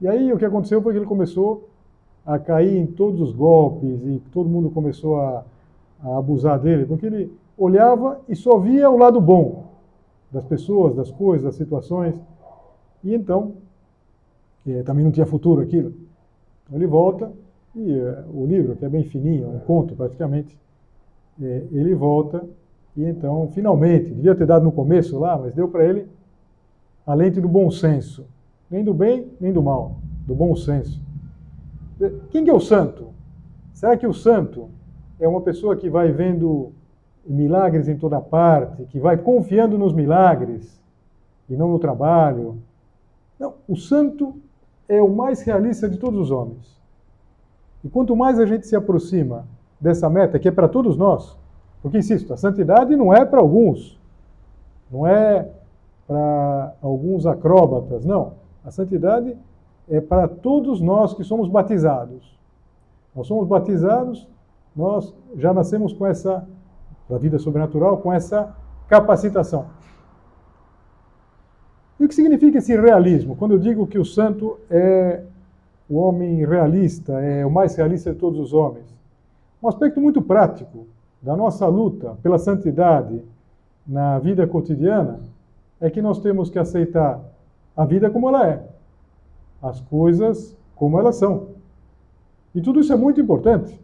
E 0.00 0.06
aí 0.06 0.32
o 0.32 0.38
que 0.38 0.44
aconteceu 0.44 0.80
foi 0.80 0.92
que 0.92 1.00
ele 1.00 1.06
começou 1.06 1.68
a 2.24 2.38
cair 2.38 2.76
em 2.76 2.86
todos 2.86 3.20
os 3.20 3.32
golpes 3.32 4.00
e 4.04 4.22
todo 4.32 4.48
mundo 4.48 4.70
começou 4.70 5.20
a, 5.20 5.44
a 6.00 6.18
abusar 6.18 6.60
dele, 6.60 6.86
porque 6.86 7.06
ele 7.06 7.32
olhava 7.58 8.20
e 8.28 8.36
só 8.36 8.56
via 8.58 8.88
o 8.88 8.96
lado 8.96 9.20
bom 9.20 9.64
das 10.30 10.44
pessoas, 10.44 10.94
das 10.94 11.10
coisas, 11.10 11.44
das 11.44 11.56
situações. 11.56 12.14
E 13.02 13.12
então, 13.12 13.54
eh, 14.66 14.82
também 14.84 15.04
não 15.04 15.10
tinha 15.10 15.26
futuro 15.26 15.60
aquilo. 15.60 15.92
Ele 16.72 16.86
volta 16.86 17.32
e 17.74 17.92
eh, 17.92 18.24
o 18.32 18.44
livro, 18.44 18.76
que 18.76 18.84
é 18.84 18.88
bem 18.88 19.04
fininho, 19.04 19.48
um 19.48 19.58
conto 19.60 19.94
praticamente, 19.94 20.56
eh, 21.40 21.64
ele 21.72 21.94
volta 21.94 22.44
e 22.96 23.04
então, 23.04 23.48
finalmente, 23.54 24.10
devia 24.10 24.34
ter 24.34 24.46
dado 24.46 24.64
no 24.64 24.72
começo 24.72 25.18
lá, 25.18 25.38
mas 25.38 25.54
deu 25.54 25.68
para 25.68 25.84
ele 25.84 26.06
a 27.06 27.14
lente 27.14 27.40
do 27.40 27.48
bom 27.48 27.70
senso. 27.70 28.26
Nem 28.70 28.84
do 28.84 28.92
bem, 28.92 29.28
nem 29.40 29.52
do 29.52 29.62
mal, 29.62 29.96
do 30.26 30.34
bom 30.34 30.54
senso. 30.54 31.00
Quem 32.30 32.46
é 32.48 32.52
o 32.52 32.60
santo? 32.60 33.08
Será 33.72 33.96
que 33.96 34.06
o 34.06 34.12
santo 34.12 34.68
é 35.18 35.26
uma 35.26 35.40
pessoa 35.40 35.76
que 35.76 35.88
vai 35.88 36.10
vendo 36.12 36.72
milagres 37.24 37.88
em 37.88 37.96
toda 37.96 38.20
parte, 38.20 38.84
que 38.86 38.98
vai 38.98 39.16
confiando 39.16 39.78
nos 39.78 39.92
milagres 39.92 40.80
e 41.48 41.56
não 41.56 41.68
no 41.68 41.78
trabalho? 41.78 42.58
Não, 43.38 43.54
o 43.68 43.76
santo 43.76 44.36
é 44.94 45.02
o 45.02 45.08
mais 45.08 45.42
realista 45.42 45.88
de 45.88 45.98
todos 45.98 46.20
os 46.20 46.30
homens. 46.30 46.78
E 47.84 47.88
quanto 47.88 48.14
mais 48.14 48.38
a 48.38 48.46
gente 48.46 48.66
se 48.66 48.76
aproxima 48.76 49.44
dessa 49.80 50.08
meta, 50.08 50.38
que 50.38 50.48
é 50.48 50.52
para 50.52 50.68
todos 50.68 50.96
nós, 50.96 51.36
porque 51.80 51.98
insisto, 51.98 52.32
a 52.32 52.36
santidade 52.36 52.94
não 52.94 53.12
é 53.12 53.24
para 53.24 53.40
alguns, 53.40 53.98
não 54.90 55.06
é 55.06 55.48
para 56.06 56.74
alguns 56.80 57.26
acróbatas. 57.26 58.04
Não. 58.04 58.34
A 58.64 58.70
santidade 58.70 59.36
é 59.88 60.00
para 60.00 60.28
todos 60.28 60.80
nós 60.80 61.14
que 61.14 61.24
somos 61.24 61.48
batizados. 61.48 62.38
Nós 63.14 63.26
somos 63.26 63.48
batizados, 63.48 64.28
nós 64.76 65.14
já 65.36 65.52
nascemos 65.52 65.92
com 65.92 66.06
essa, 66.06 66.46
da 67.08 67.18
vida 67.18 67.38
sobrenatural, 67.38 67.98
com 67.98 68.12
essa 68.12 68.54
capacitação. 68.88 69.66
E 72.02 72.04
o 72.04 72.08
que 72.08 72.16
significa 72.16 72.58
esse 72.58 72.74
realismo? 72.74 73.36
Quando 73.36 73.52
eu 73.52 73.60
digo 73.60 73.86
que 73.86 73.96
o 73.96 74.04
santo 74.04 74.58
é 74.68 75.22
o 75.88 75.94
homem 75.98 76.44
realista, 76.44 77.12
é 77.20 77.46
o 77.46 77.50
mais 77.50 77.76
realista 77.76 78.12
de 78.12 78.18
todos 78.18 78.40
os 78.40 78.52
homens. 78.52 78.92
Um 79.62 79.68
aspecto 79.68 80.00
muito 80.00 80.20
prático 80.20 80.84
da 81.22 81.36
nossa 81.36 81.64
luta 81.68 82.18
pela 82.20 82.40
santidade 82.40 83.22
na 83.86 84.18
vida 84.18 84.44
cotidiana 84.48 85.20
é 85.80 85.88
que 85.90 86.02
nós 86.02 86.18
temos 86.18 86.50
que 86.50 86.58
aceitar 86.58 87.20
a 87.76 87.84
vida 87.84 88.10
como 88.10 88.30
ela 88.30 88.48
é, 88.48 88.66
as 89.62 89.80
coisas 89.82 90.56
como 90.74 90.98
elas 90.98 91.14
são. 91.14 91.50
E 92.52 92.60
tudo 92.60 92.80
isso 92.80 92.92
é 92.92 92.96
muito 92.96 93.20
importante. 93.20 93.80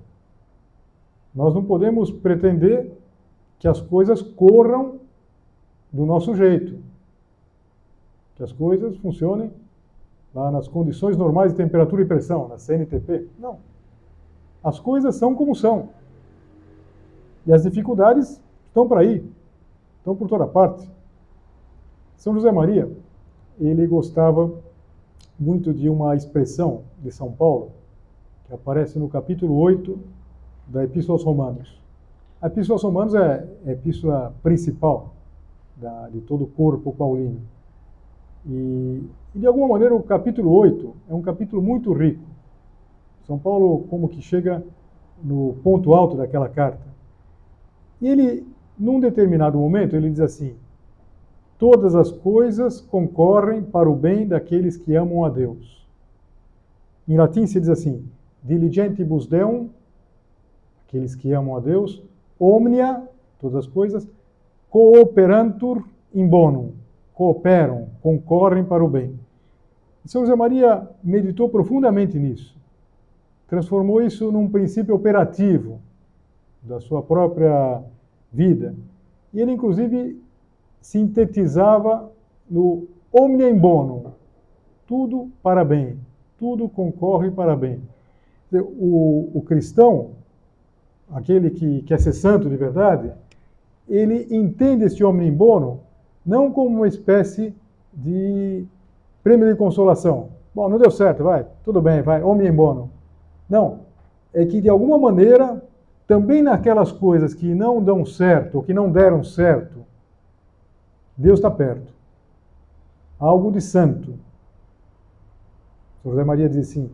Nós 1.32 1.54
não 1.54 1.62
podemos 1.62 2.10
pretender 2.10 2.90
que 3.60 3.68
as 3.68 3.80
coisas 3.80 4.20
corram 4.20 4.96
do 5.92 6.04
nosso 6.04 6.34
jeito, 6.34 6.87
que 8.38 8.44
as 8.44 8.52
coisas 8.52 8.96
funcionem 8.98 9.50
lá 10.32 10.48
nas 10.52 10.68
condições 10.68 11.16
normais 11.16 11.50
de 11.50 11.56
temperatura 11.56 12.02
e 12.02 12.04
pressão, 12.04 12.46
na 12.46 12.56
CNTP. 12.56 13.28
Não. 13.36 13.58
As 14.62 14.78
coisas 14.78 15.16
são 15.16 15.34
como 15.34 15.56
são. 15.56 15.88
E 17.44 17.52
as 17.52 17.64
dificuldades 17.64 18.40
estão 18.68 18.86
para 18.86 19.00
aí, 19.00 19.28
estão 19.98 20.14
por 20.14 20.28
toda 20.28 20.46
parte. 20.46 20.88
São 22.16 22.32
José 22.32 22.52
Maria, 22.52 22.88
ele 23.58 23.84
gostava 23.88 24.52
muito 25.38 25.74
de 25.74 25.88
uma 25.88 26.14
expressão 26.14 26.82
de 27.02 27.10
São 27.10 27.32
Paulo, 27.32 27.72
que 28.46 28.54
aparece 28.54 29.00
no 29.00 29.08
capítulo 29.08 29.56
8 29.56 29.98
da 30.68 30.84
Epístola 30.84 31.16
aos 31.16 31.24
Romanos. 31.24 31.76
A 32.40 32.46
Epístola 32.46 32.76
aos 32.76 32.82
Romanos 32.84 33.14
é 33.16 33.48
a 33.66 33.72
epístola 33.72 34.32
principal 34.44 35.14
da, 35.76 36.08
de 36.08 36.20
todo 36.20 36.44
o 36.44 36.46
corpo 36.46 36.92
paulino. 36.92 37.40
E, 38.46 39.02
e, 39.34 39.38
de 39.38 39.46
alguma 39.46 39.68
maneira, 39.68 39.94
o 39.94 40.02
capítulo 40.02 40.50
8 40.52 40.94
é 41.08 41.14
um 41.14 41.22
capítulo 41.22 41.62
muito 41.62 41.92
rico. 41.92 42.24
São 43.26 43.38
Paulo, 43.38 43.84
como 43.90 44.08
que 44.08 44.22
chega 44.22 44.64
no 45.22 45.56
ponto 45.62 45.92
alto 45.92 46.16
daquela 46.16 46.48
carta. 46.48 46.86
E 48.00 48.08
ele, 48.08 48.46
num 48.78 49.00
determinado 49.00 49.58
momento, 49.58 49.96
ele 49.96 50.10
diz 50.10 50.20
assim: 50.20 50.54
todas 51.58 51.94
as 51.94 52.10
coisas 52.10 52.80
concorrem 52.80 53.62
para 53.62 53.90
o 53.90 53.96
bem 53.96 54.26
daqueles 54.26 54.76
que 54.76 54.94
amam 54.94 55.24
a 55.24 55.28
Deus. 55.28 55.86
Em 57.06 57.16
latim 57.16 57.46
se 57.46 57.58
diz 57.58 57.68
assim: 57.68 58.04
diligentibus 58.42 59.26
Deum, 59.26 59.68
aqueles 60.86 61.14
que 61.14 61.32
amam 61.32 61.56
a 61.56 61.60
Deus, 61.60 62.02
omnia, 62.38 63.02
todas 63.40 63.56
as 63.56 63.66
coisas, 63.66 64.08
cooperantur 64.70 65.82
in 66.14 66.26
bonum, 66.28 66.72
cooperam, 67.18 67.88
concorrem 68.00 68.62
para 68.62 68.84
o 68.84 68.88
bem. 68.88 69.18
São 70.04 70.20
José 70.20 70.36
Maria 70.36 70.88
meditou 71.02 71.48
profundamente 71.48 72.16
nisso, 72.16 72.56
transformou 73.48 74.00
isso 74.00 74.30
num 74.30 74.48
princípio 74.48 74.94
operativo 74.94 75.80
da 76.62 76.78
sua 76.80 77.02
própria 77.02 77.82
vida. 78.32 78.72
E 79.34 79.40
ele, 79.40 79.50
inclusive, 79.50 80.22
sintetizava 80.80 82.08
no 82.48 82.86
omnia 83.12 83.52
bonum, 83.52 84.12
tudo 84.86 85.28
para 85.42 85.64
bem, 85.64 85.98
tudo 86.38 86.68
concorre 86.68 87.32
para 87.32 87.56
bem. 87.56 87.82
O, 88.52 89.28
o 89.34 89.42
cristão, 89.42 90.12
aquele 91.10 91.50
que 91.50 91.82
quer 91.82 91.98
ser 91.98 92.12
santo 92.12 92.48
de 92.48 92.56
verdade, 92.56 93.12
ele 93.88 94.28
entende 94.30 94.84
esse 94.84 95.02
omnia 95.02 95.32
bonum 95.32 95.80
não 96.28 96.52
como 96.52 96.76
uma 96.76 96.86
espécie 96.86 97.54
de 97.90 98.66
prêmio 99.22 99.48
de 99.48 99.56
consolação. 99.56 100.28
Bom, 100.54 100.68
não 100.68 100.76
deu 100.76 100.90
certo, 100.90 101.24
vai, 101.24 101.46
tudo 101.64 101.80
bem, 101.80 102.02
vai, 102.02 102.22
omnia 102.22 102.50
in 102.50 102.54
bonum. 102.54 102.90
Não, 103.48 103.80
é 104.34 104.44
que 104.44 104.60
de 104.60 104.68
alguma 104.68 104.98
maneira, 104.98 105.62
também 106.06 106.42
naquelas 106.42 106.92
coisas 106.92 107.32
que 107.32 107.54
não 107.54 107.82
dão 107.82 108.04
certo, 108.04 108.56
ou 108.56 108.62
que 108.62 108.74
não 108.74 108.92
deram 108.92 109.24
certo, 109.24 109.86
Deus 111.16 111.38
está 111.38 111.50
perto. 111.50 111.94
Algo 113.18 113.50
de 113.50 113.62
santo. 113.62 114.14
José 116.04 116.24
Maria 116.24 116.48
diz 116.48 116.68
assim: 116.68 116.90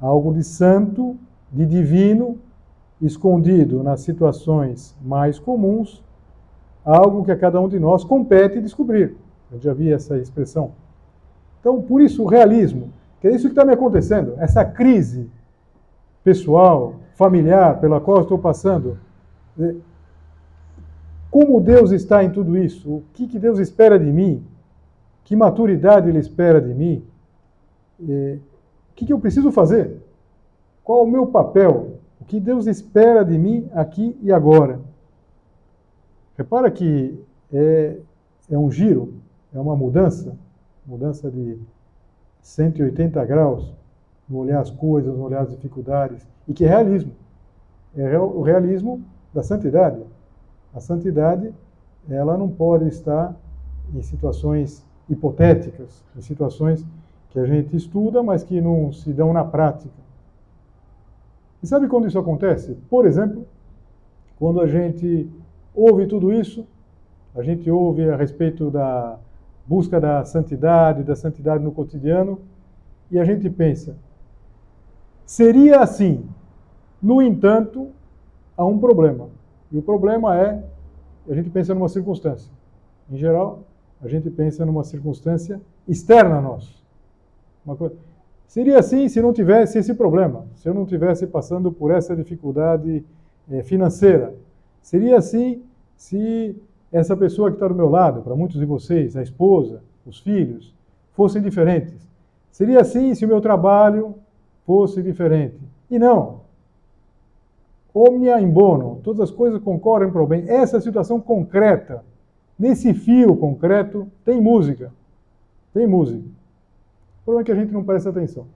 algo 0.00 0.32
de 0.32 0.42
santo, 0.42 1.14
de 1.52 1.66
divino, 1.66 2.38
escondido 3.02 3.82
nas 3.82 4.00
situações 4.00 4.96
mais 5.02 5.38
comuns, 5.38 6.02
algo 6.88 7.22
que 7.22 7.30
a 7.30 7.36
cada 7.36 7.60
um 7.60 7.68
de 7.68 7.78
nós 7.78 8.02
compete 8.02 8.60
descobrir. 8.60 9.14
Eu 9.52 9.60
já 9.60 9.74
vi 9.74 9.92
essa 9.92 10.16
expressão. 10.16 10.72
Então, 11.60 11.82
por 11.82 12.00
isso, 12.00 12.22
o 12.22 12.26
realismo, 12.26 12.90
que 13.20 13.28
é 13.28 13.34
isso 13.34 13.48
que 13.48 13.52
está 13.52 13.64
me 13.64 13.72
acontecendo, 13.72 14.34
essa 14.38 14.64
crise 14.64 15.28
pessoal, 16.24 16.94
familiar, 17.14 17.78
pela 17.78 18.00
qual 18.00 18.22
estou 18.22 18.38
passando. 18.38 18.98
Como 21.30 21.60
Deus 21.60 21.90
está 21.90 22.24
em 22.24 22.30
tudo 22.30 22.56
isso? 22.56 22.88
O 22.88 23.02
que, 23.12 23.26
que 23.26 23.38
Deus 23.38 23.58
espera 23.58 23.98
de 23.98 24.10
mim? 24.10 24.42
Que 25.24 25.36
maturidade 25.36 26.08
Ele 26.08 26.18
espera 26.18 26.58
de 26.60 26.72
mim? 26.72 27.04
É, 28.08 28.38
o 28.92 28.94
que, 28.94 29.04
que 29.04 29.12
eu 29.12 29.18
preciso 29.18 29.52
fazer? 29.52 30.00
Qual 30.82 31.04
o 31.04 31.10
meu 31.10 31.26
papel? 31.26 31.98
O 32.18 32.24
que 32.24 32.40
Deus 32.40 32.66
espera 32.66 33.22
de 33.24 33.36
mim 33.36 33.68
aqui 33.74 34.16
e 34.22 34.32
agora? 34.32 34.80
Repara 36.38 36.70
que 36.70 37.18
é, 37.52 37.96
é 38.48 38.56
um 38.56 38.70
giro, 38.70 39.14
é 39.52 39.58
uma 39.58 39.74
mudança, 39.74 40.36
mudança 40.86 41.28
de 41.28 41.58
180 42.40 43.24
graus 43.24 43.74
no 44.28 44.38
olhar 44.38 44.60
as 44.60 44.70
coisas, 44.70 45.16
no 45.16 45.24
olhar 45.24 45.40
as 45.40 45.50
dificuldades, 45.50 46.24
e 46.46 46.54
que 46.54 46.64
é 46.64 46.68
realismo. 46.68 47.10
É 47.96 48.16
o 48.16 48.40
realismo 48.42 49.02
da 49.34 49.42
santidade. 49.42 50.00
A 50.72 50.78
santidade, 50.78 51.52
ela 52.08 52.38
não 52.38 52.48
pode 52.48 52.86
estar 52.86 53.34
em 53.92 54.02
situações 54.02 54.86
hipotéticas, 55.10 56.04
em 56.16 56.20
situações 56.20 56.86
que 57.30 57.40
a 57.40 57.46
gente 57.46 57.74
estuda, 57.74 58.22
mas 58.22 58.44
que 58.44 58.60
não 58.60 58.92
se 58.92 59.12
dão 59.12 59.32
na 59.32 59.44
prática. 59.44 59.90
E 61.60 61.66
sabe 61.66 61.88
quando 61.88 62.06
isso 62.06 62.18
acontece? 62.18 62.76
Por 62.88 63.06
exemplo, 63.06 63.44
quando 64.38 64.60
a 64.60 64.68
gente 64.68 65.28
ouve 65.78 66.06
tudo 66.06 66.32
isso, 66.32 66.66
a 67.34 67.42
gente 67.42 67.70
ouve 67.70 68.08
a 68.10 68.16
respeito 68.16 68.70
da 68.70 69.18
busca 69.66 70.00
da 70.00 70.24
santidade, 70.24 71.04
da 71.04 71.14
santidade 71.14 71.62
no 71.62 71.70
cotidiano, 71.70 72.40
e 73.10 73.18
a 73.18 73.24
gente 73.24 73.48
pensa, 73.48 73.96
seria 75.24 75.80
assim. 75.80 76.24
No 77.00 77.22
entanto, 77.22 77.88
há 78.56 78.64
um 78.64 78.78
problema. 78.78 79.28
E 79.70 79.78
o 79.78 79.82
problema 79.82 80.36
é, 80.36 80.64
a 81.28 81.34
gente 81.34 81.48
pensa 81.48 81.74
numa 81.74 81.88
circunstância. 81.88 82.50
Em 83.10 83.16
geral, 83.16 83.60
a 84.02 84.08
gente 84.08 84.28
pensa 84.30 84.66
numa 84.66 84.82
circunstância 84.82 85.60
externa 85.86 86.38
a 86.38 86.42
nós. 86.42 86.82
Coisa... 87.76 87.94
Seria 88.46 88.78
assim 88.78 89.08
se 89.08 89.20
não 89.20 89.32
tivesse 89.32 89.78
esse 89.78 89.94
problema, 89.94 90.46
se 90.56 90.68
eu 90.68 90.74
não 90.74 90.86
tivesse 90.86 91.26
passando 91.26 91.70
por 91.70 91.90
essa 91.90 92.16
dificuldade 92.16 93.04
é, 93.50 93.62
financeira. 93.62 94.34
Seria 94.80 95.18
assim 95.18 95.62
se 95.98 96.56
essa 96.90 97.14
pessoa 97.14 97.50
que 97.50 97.56
está 97.56 97.68
do 97.68 97.74
meu 97.74 97.90
lado, 97.90 98.22
para 98.22 98.34
muitos 98.34 98.58
de 98.58 98.64
vocês, 98.64 99.14
a 99.14 99.22
esposa, 99.22 99.82
os 100.06 100.18
filhos, 100.18 100.74
fossem 101.12 101.42
diferentes. 101.42 102.08
Seria 102.50 102.80
assim 102.80 103.14
se 103.14 103.26
o 103.26 103.28
meu 103.28 103.42
trabalho 103.42 104.14
fosse 104.64 105.02
diferente. 105.02 105.60
E 105.90 105.98
não 105.98 106.48
omnia 108.06 108.40
in 108.40 108.50
bono, 108.50 109.00
todas 109.02 109.20
as 109.20 109.30
coisas 109.30 109.60
concorrem 109.62 110.10
para 110.10 110.22
o 110.22 110.26
bem. 110.26 110.48
Essa 110.48 110.80
situação 110.80 111.20
concreta, 111.20 112.04
nesse 112.58 112.94
fio 112.94 113.36
concreto, 113.36 114.10
tem 114.24 114.40
música. 114.40 114.92
Tem 115.72 115.86
música. 115.86 116.24
O 117.20 117.24
problema 117.24 117.42
é 117.42 117.44
que 117.44 117.52
a 117.52 117.54
gente 117.54 117.72
não 117.72 117.84
presta 117.84 118.10
atenção. 118.10 118.46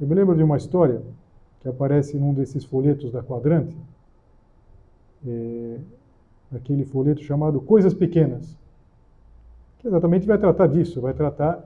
Eu 0.00 0.06
me 0.06 0.14
lembro 0.14 0.36
de 0.36 0.42
uma 0.42 0.56
história 0.56 1.00
que 1.60 1.68
aparece 1.68 2.18
num 2.18 2.34
desses 2.34 2.64
folhetos 2.64 3.10
da 3.12 3.22
Quadrante, 3.22 3.76
é, 5.26 5.76
aquele 6.54 6.84
folheto 6.84 7.22
chamado 7.22 7.60
Coisas 7.60 7.92
Pequenas, 7.92 8.56
que 9.78 9.88
exatamente 9.88 10.26
vai 10.26 10.38
tratar 10.38 10.66
disso, 10.66 11.00
vai 11.00 11.12
tratar 11.12 11.64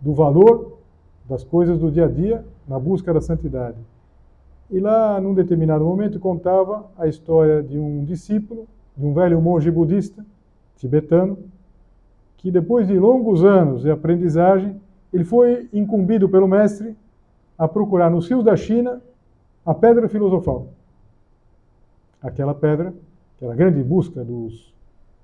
do 0.00 0.12
valor 0.12 0.78
das 1.28 1.42
coisas 1.42 1.78
do 1.78 1.90
dia 1.90 2.04
a 2.04 2.08
dia 2.08 2.44
na 2.68 2.78
busca 2.78 3.12
da 3.12 3.20
santidade. 3.20 3.78
E 4.70 4.80
lá, 4.80 5.20
num 5.20 5.34
determinado 5.34 5.84
momento, 5.84 6.18
contava 6.18 6.86
a 6.98 7.06
história 7.06 7.62
de 7.62 7.78
um 7.78 8.04
discípulo, 8.04 8.66
de 8.96 9.04
um 9.04 9.12
velho 9.12 9.40
monge 9.40 9.70
budista 9.70 10.24
tibetano, 10.76 11.38
que 12.38 12.50
depois 12.50 12.86
de 12.86 12.98
longos 12.98 13.44
anos 13.44 13.82
de 13.82 13.90
aprendizagem, 13.90 14.80
ele 15.12 15.24
foi 15.24 15.68
incumbido 15.72 16.28
pelo 16.28 16.48
mestre 16.48 16.96
a 17.56 17.68
procurar 17.68 18.10
nos 18.10 18.28
rios 18.28 18.44
da 18.44 18.56
China 18.56 19.00
a 19.64 19.72
pedra 19.72 20.08
filosofal. 20.08 20.68
Aquela 22.24 22.54
pedra, 22.54 22.92
aquela 23.36 23.54
grande 23.54 23.82
busca 23.84 24.24
dos, 24.24 24.74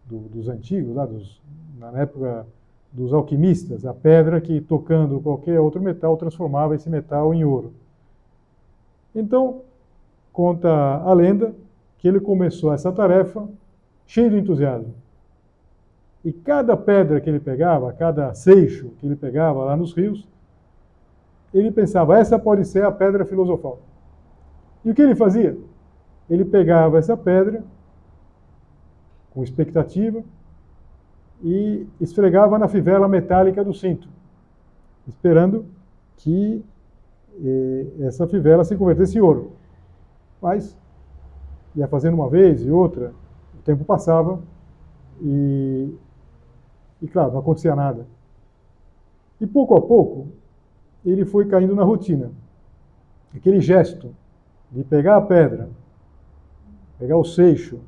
do, 0.05 0.19
dos 0.19 0.49
antigos, 0.49 0.95
lá 0.95 1.07
dos, 1.07 1.41
na 1.79 1.91
época 1.99 2.47
dos 2.93 3.13
alquimistas, 3.13 3.87
a 3.87 3.95
pedra 3.95 4.41
que, 4.41 4.61
tocando 4.61 5.21
qualquer 5.21 5.59
outro 5.59 5.81
metal, 5.81 6.17
transformava 6.17 6.75
esse 6.75 6.89
metal 6.89 7.33
em 7.33 7.43
ouro. 7.45 7.73
Então, 9.15 9.63
conta 10.33 10.69
a 10.69 11.13
lenda 11.13 11.55
que 11.99 12.07
ele 12.07 12.21
começou 12.21 12.73
essa 12.73 12.93
tarefa 12.93 13.49
cheio 14.07 14.31
de 14.31 14.39
entusiasmo. 14.39 14.95
E 16.25 16.33
cada 16.33 16.77
pedra 16.77 17.21
que 17.21 17.31
ele 17.31 17.41
pegava, 17.41 17.93
cada 17.93 18.35
seixo 18.35 18.91
que 18.99 19.07
ele 19.07 19.17
pegava 19.17 19.65
lá 19.65 19.77
nos 19.77 19.95
rios, 19.95 20.29
ele 21.53 21.71
pensava, 21.71 22.19
essa 22.19 22.39
pode 22.39 22.65
ser 22.67 22.85
a 22.85 22.93
pedra 22.93 23.25
filosofal. 23.25 23.81
E 24.85 24.91
o 24.91 24.95
que 24.95 25.03
ele 25.03 25.15
fazia? 25.15 25.57
Ele 26.31 26.45
pegava 26.45 26.97
essa 26.97 27.17
pedra 27.17 27.65
com 29.33 29.43
expectativa 29.43 30.23
e 31.43 31.87
esfregava 32.01 32.59
na 32.59 32.69
fivela 32.69 33.09
metálica 33.09 33.65
do 33.65 33.75
cinto, 33.75 34.09
esperando 35.09 35.67
que 36.17 36.65
essa 38.01 38.27
fivela 38.29 38.65
se 38.65 38.77
convertesse 38.77 39.19
em 39.19 39.21
ouro. 39.21 39.53
Mas 40.41 40.77
ia 41.75 41.89
fazendo 41.89 42.15
uma 42.15 42.29
vez 42.29 42.65
e 42.65 42.71
outra, 42.71 43.13
o 43.59 43.63
tempo 43.63 43.85
passava 43.85 44.41
e, 45.21 45.95
e 47.03 47.09
claro, 47.09 47.33
não 47.33 47.41
acontecia 47.41 47.75
nada. 47.75 48.07
E 49.41 49.47
pouco 49.47 49.75
a 49.75 49.81
pouco, 49.81 50.29
ele 51.05 51.25
foi 51.25 51.47
caindo 51.47 51.75
na 51.75 51.83
rotina. 51.83 52.31
Aquele 53.35 53.61
gesto 53.61 54.15
de 54.71 54.85
pegar 54.85 55.17
a 55.17 55.21
pedra, 55.23 55.71
pegar 57.01 57.17
o 57.17 57.25
seixo 57.25 57.81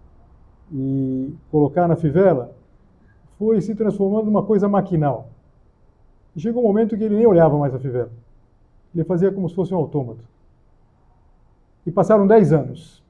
e 0.72 1.34
colocar 1.50 1.86
na 1.86 1.94
fivela, 1.94 2.56
foi 3.38 3.60
se 3.60 3.74
transformando 3.74 4.24
numa 4.24 4.42
coisa 4.42 4.66
maquinal. 4.68 5.28
E 6.34 6.40
chegou 6.40 6.64
um 6.64 6.66
momento 6.66 6.96
que 6.96 7.04
ele 7.04 7.16
nem 7.16 7.26
olhava 7.26 7.58
mais 7.58 7.74
a 7.74 7.78
fivela. 7.78 8.10
Ele 8.94 9.04
fazia 9.04 9.30
como 9.30 9.48
se 9.48 9.54
fosse 9.54 9.74
um 9.74 9.76
autômato. 9.76 10.24
E 11.86 11.90
passaram 11.90 12.26
dez 12.26 12.54
anos. 12.54 13.02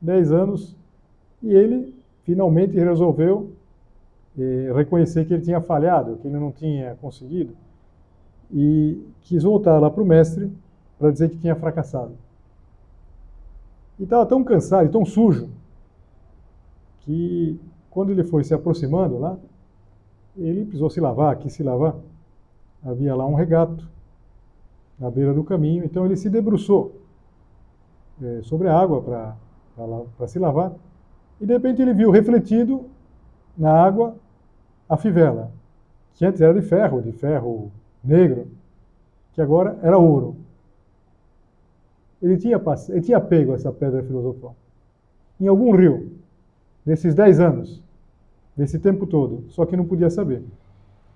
Dez 0.00 0.32
anos 0.32 0.76
e 1.40 1.52
ele 1.52 1.94
finalmente 2.24 2.76
resolveu 2.76 3.52
eh, 4.36 4.72
reconhecer 4.74 5.24
que 5.26 5.34
ele 5.34 5.44
tinha 5.44 5.60
falhado, 5.60 6.16
que 6.16 6.26
ele 6.26 6.38
não 6.38 6.50
tinha 6.50 6.96
conseguido. 6.96 7.54
e 8.50 9.00
quis 9.20 9.42
voltar 9.42 9.78
lá 9.78 9.90
para 9.90 10.02
o 10.02 10.06
mestre 10.06 10.50
para 10.98 11.10
dizer 11.10 11.28
que 11.28 11.36
tinha 11.36 11.54
fracassado. 11.54 12.12
E 13.98 14.04
estava 14.04 14.24
tão 14.26 14.44
cansado 14.44 14.86
e 14.86 14.90
tão 14.90 15.04
sujo 15.04 15.50
que 17.00 17.58
quando 17.90 18.10
ele 18.10 18.22
foi 18.22 18.44
se 18.44 18.54
aproximando 18.54 19.18
lá, 19.18 19.36
ele 20.36 20.62
precisou 20.64 20.88
se 20.88 21.00
lavar, 21.00 21.36
quis 21.36 21.52
se 21.52 21.62
lavar. 21.62 21.96
Havia 22.84 23.14
lá 23.14 23.26
um 23.26 23.34
regato 23.34 23.88
na 24.98 25.10
beira 25.10 25.34
do 25.34 25.42
caminho, 25.42 25.84
então 25.84 26.04
ele 26.04 26.16
se 26.16 26.28
debruçou 26.28 26.92
é, 28.22 28.42
sobre 28.42 28.68
a 28.68 28.78
água 28.78 29.02
para 29.02 30.26
se 30.26 30.38
lavar, 30.38 30.72
e 31.40 31.46
de 31.46 31.52
repente 31.52 31.80
ele 31.80 31.94
viu 31.94 32.10
refletido 32.10 32.86
na 33.56 33.72
água 33.72 34.16
a 34.88 34.96
fivela, 34.96 35.50
que 36.14 36.24
antes 36.24 36.40
era 36.40 36.52
de 36.54 36.62
ferro, 36.62 37.00
de 37.00 37.12
ferro 37.12 37.70
negro, 38.02 38.48
que 39.32 39.40
agora 39.40 39.78
era 39.82 39.98
ouro. 39.98 40.36
Ele 42.20 42.36
tinha, 42.36 42.60
ele 42.88 43.00
tinha 43.00 43.20
pego 43.20 43.54
essa 43.54 43.72
pedra 43.72 44.02
filosofal 44.02 44.56
em 45.40 45.46
algum 45.46 45.74
rio, 45.74 46.10
nesses 46.84 47.14
dez 47.14 47.38
anos, 47.38 47.82
nesse 48.56 48.78
tempo 48.78 49.06
todo, 49.06 49.44
só 49.50 49.64
que 49.64 49.76
não 49.76 49.84
podia 49.84 50.10
saber. 50.10 50.42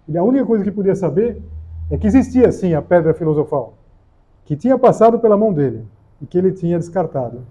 E 0.08 0.16
a 0.16 0.22
única 0.22 0.46
coisa 0.46 0.64
que 0.64 0.70
podia 0.70 0.94
saber 0.94 1.42
é 1.90 1.98
que 1.98 2.06
existia 2.06 2.52
sim 2.52 2.74
a 2.74 2.82
pedra 2.82 3.14
filosofal, 3.14 3.74
que 4.44 4.56
tinha 4.56 4.78
passado 4.78 5.18
pela 5.18 5.36
mão 5.36 5.52
dele 5.52 5.84
e 6.20 6.26
que 6.26 6.38
ele 6.38 6.52
tinha 6.52 6.78
descartado. 6.78 7.42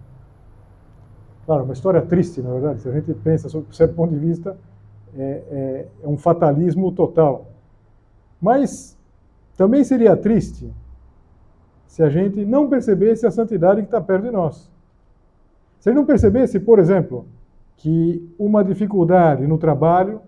Claro, 1.46 1.64
uma 1.64 1.74
história 1.74 2.02
triste, 2.02 2.42
na 2.42 2.52
verdade, 2.52 2.82
se 2.82 2.88
a 2.88 2.92
gente 2.92 3.14
pensa 3.16 3.50
sob 3.50 3.68
um 3.70 3.74
certo 3.74 3.94
ponto 3.96 4.14
de 4.14 4.20
vista, 4.20 4.58
é, 5.18 5.44
é, 5.52 5.88
é 6.04 6.08
um 6.08 6.18
fatalismo 6.18 6.92
total. 6.92 7.48
Mas 8.42 8.98
também 9.58 9.84
seria 9.84 10.16
triste 10.16 10.72
se 11.92 12.02
a 12.02 12.10
gente 12.10 12.46
não 12.46 12.70
percebesse 12.70 13.28
a 13.28 13.32
santidade 13.32 13.82
que 13.82 13.88
está 13.88 14.00
perto 14.00 14.24
de 14.24 14.32
nós. 14.32 14.72
Se 15.78 15.90
a 15.90 15.92
gente 15.92 16.00
não 16.00 16.06
percebesse, 16.06 16.58
por 16.58 16.80
exemplo, 16.80 17.26
que 17.76 18.34
uma 18.40 18.64
dificuldade 18.64 19.46
no 19.46 19.58
trabalho 19.58 20.22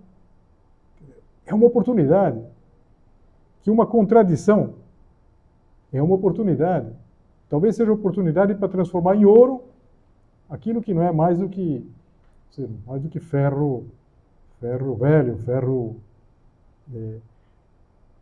é 1.46 1.54
uma 1.54 1.66
oportunidade, 1.66 2.38
que 3.62 3.72
uma 3.72 3.86
contradição 3.86 4.74
é 5.94 6.04
uma 6.04 6.16
oportunidade. 6.16 6.92
Talvez 7.50 7.78
seja 7.78 7.94
oportunidade 7.94 8.54
para 8.56 8.68
transformar 8.68 9.16
em 9.16 9.24
ouro 9.24 9.64
aquilo 10.50 10.82
que 10.82 10.94
não 10.94 11.02
é 11.02 11.14
mais 11.14 11.40
do 11.40 11.48
que 11.48 11.90
mais 12.86 13.02
do 13.02 13.08
que 13.08 13.22
ferro, 13.22 13.86
ferro 14.60 14.96
velho, 14.96 15.38
ferro 15.38 15.96
é, 16.94 17.20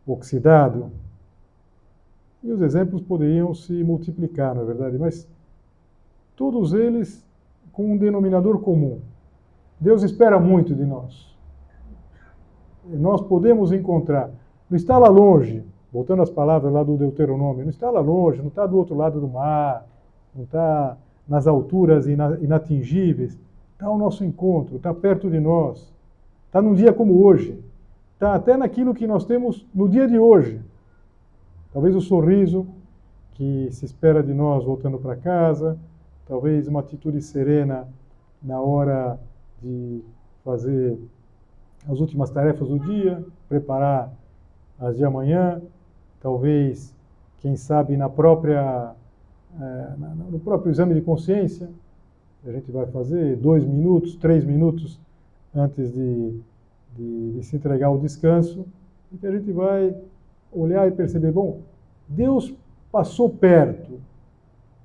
oxidado. 0.06 0.92
E 2.42 2.50
os 2.50 2.60
exemplos 2.60 3.00
poderiam 3.02 3.54
se 3.54 3.84
multiplicar, 3.84 4.54
na 4.54 4.62
verdade, 4.64 4.98
mas 4.98 5.28
todos 6.34 6.72
eles 6.72 7.24
com 7.72 7.92
um 7.92 7.96
denominador 7.96 8.58
comum. 8.60 9.00
Deus 9.78 10.02
espera 10.02 10.38
muito 10.38 10.74
de 10.74 10.84
nós. 10.84 11.32
Nós 12.84 13.20
podemos 13.20 13.72
encontrar, 13.72 14.30
não 14.68 14.76
está 14.76 14.98
lá 14.98 15.08
longe, 15.08 15.64
voltando 15.92 16.22
às 16.22 16.30
palavras 16.30 16.72
lá 16.72 16.82
do 16.82 16.96
Deuteronômio, 16.96 17.62
não 17.62 17.70
está 17.70 17.90
lá 17.90 18.00
longe, 18.00 18.40
não 18.40 18.48
está 18.48 18.66
do 18.66 18.76
outro 18.76 18.96
lado 18.96 19.20
do 19.20 19.28
mar, 19.28 19.86
não 20.34 20.44
está 20.44 20.96
nas 21.28 21.46
alturas 21.46 22.06
inatingíveis, 22.06 23.38
está 23.72 23.86
ao 23.86 23.96
nosso 23.96 24.24
encontro, 24.24 24.76
está 24.76 24.92
perto 24.92 25.30
de 25.30 25.38
nós, 25.38 25.92
está 26.46 26.60
num 26.60 26.74
dia 26.74 26.92
como 26.92 27.22
hoje, 27.24 27.58
está 28.14 28.34
até 28.34 28.56
naquilo 28.56 28.94
que 28.94 29.06
nós 29.06 29.24
temos 29.24 29.66
no 29.74 29.88
dia 29.88 30.08
de 30.08 30.18
hoje. 30.18 30.60
Talvez 31.72 31.96
o 31.96 32.00
sorriso 32.00 32.66
que 33.34 33.68
se 33.70 33.84
espera 33.84 34.22
de 34.22 34.34
nós 34.34 34.64
voltando 34.64 34.98
para 34.98 35.16
casa, 35.16 35.78
talvez 36.26 36.68
uma 36.68 36.80
atitude 36.80 37.22
serena 37.22 37.88
na 38.42 38.60
hora 38.60 39.18
de 39.62 40.02
fazer 40.44 40.98
as 41.88 41.98
últimas 41.98 42.30
tarefas 42.30 42.68
do 42.68 42.78
dia, 42.78 43.24
preparar 43.48 44.12
as 44.78 44.96
de 44.96 45.04
amanhã, 45.04 45.62
talvez, 46.20 46.94
quem 47.38 47.56
sabe, 47.56 47.96
na 47.96 48.08
própria, 48.08 48.92
é, 49.60 49.88
no 50.30 50.38
próprio 50.38 50.70
exame 50.70 50.94
de 50.94 51.00
consciência, 51.00 51.70
a 52.44 52.52
gente 52.52 52.70
vai 52.70 52.86
fazer 52.86 53.36
dois 53.36 53.64
minutos, 53.64 54.16
três 54.16 54.44
minutos 54.44 55.00
antes 55.54 55.92
de, 55.92 56.40
de, 56.96 57.32
de 57.32 57.42
se 57.44 57.56
entregar 57.56 57.86
ao 57.86 57.98
descanso, 57.98 58.66
e 59.12 59.16
que 59.16 59.26
a 59.26 59.32
gente 59.32 59.50
vai 59.52 59.94
olhar 60.52 60.86
e 60.88 60.92
perceber, 60.92 61.32
bom, 61.32 61.60
Deus 62.08 62.54
passou 62.90 63.28
perto. 63.28 64.00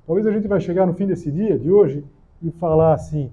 Talvez 0.05 0.25
a 0.25 0.31
gente 0.31 0.47
vai 0.47 0.61
chegar 0.61 0.85
no 0.85 0.93
fim 0.93 1.05
desse 1.05 1.31
dia, 1.31 1.57
de 1.59 1.69
hoje, 1.71 2.03
e 2.41 2.51
falar 2.51 2.93
assim, 2.93 3.31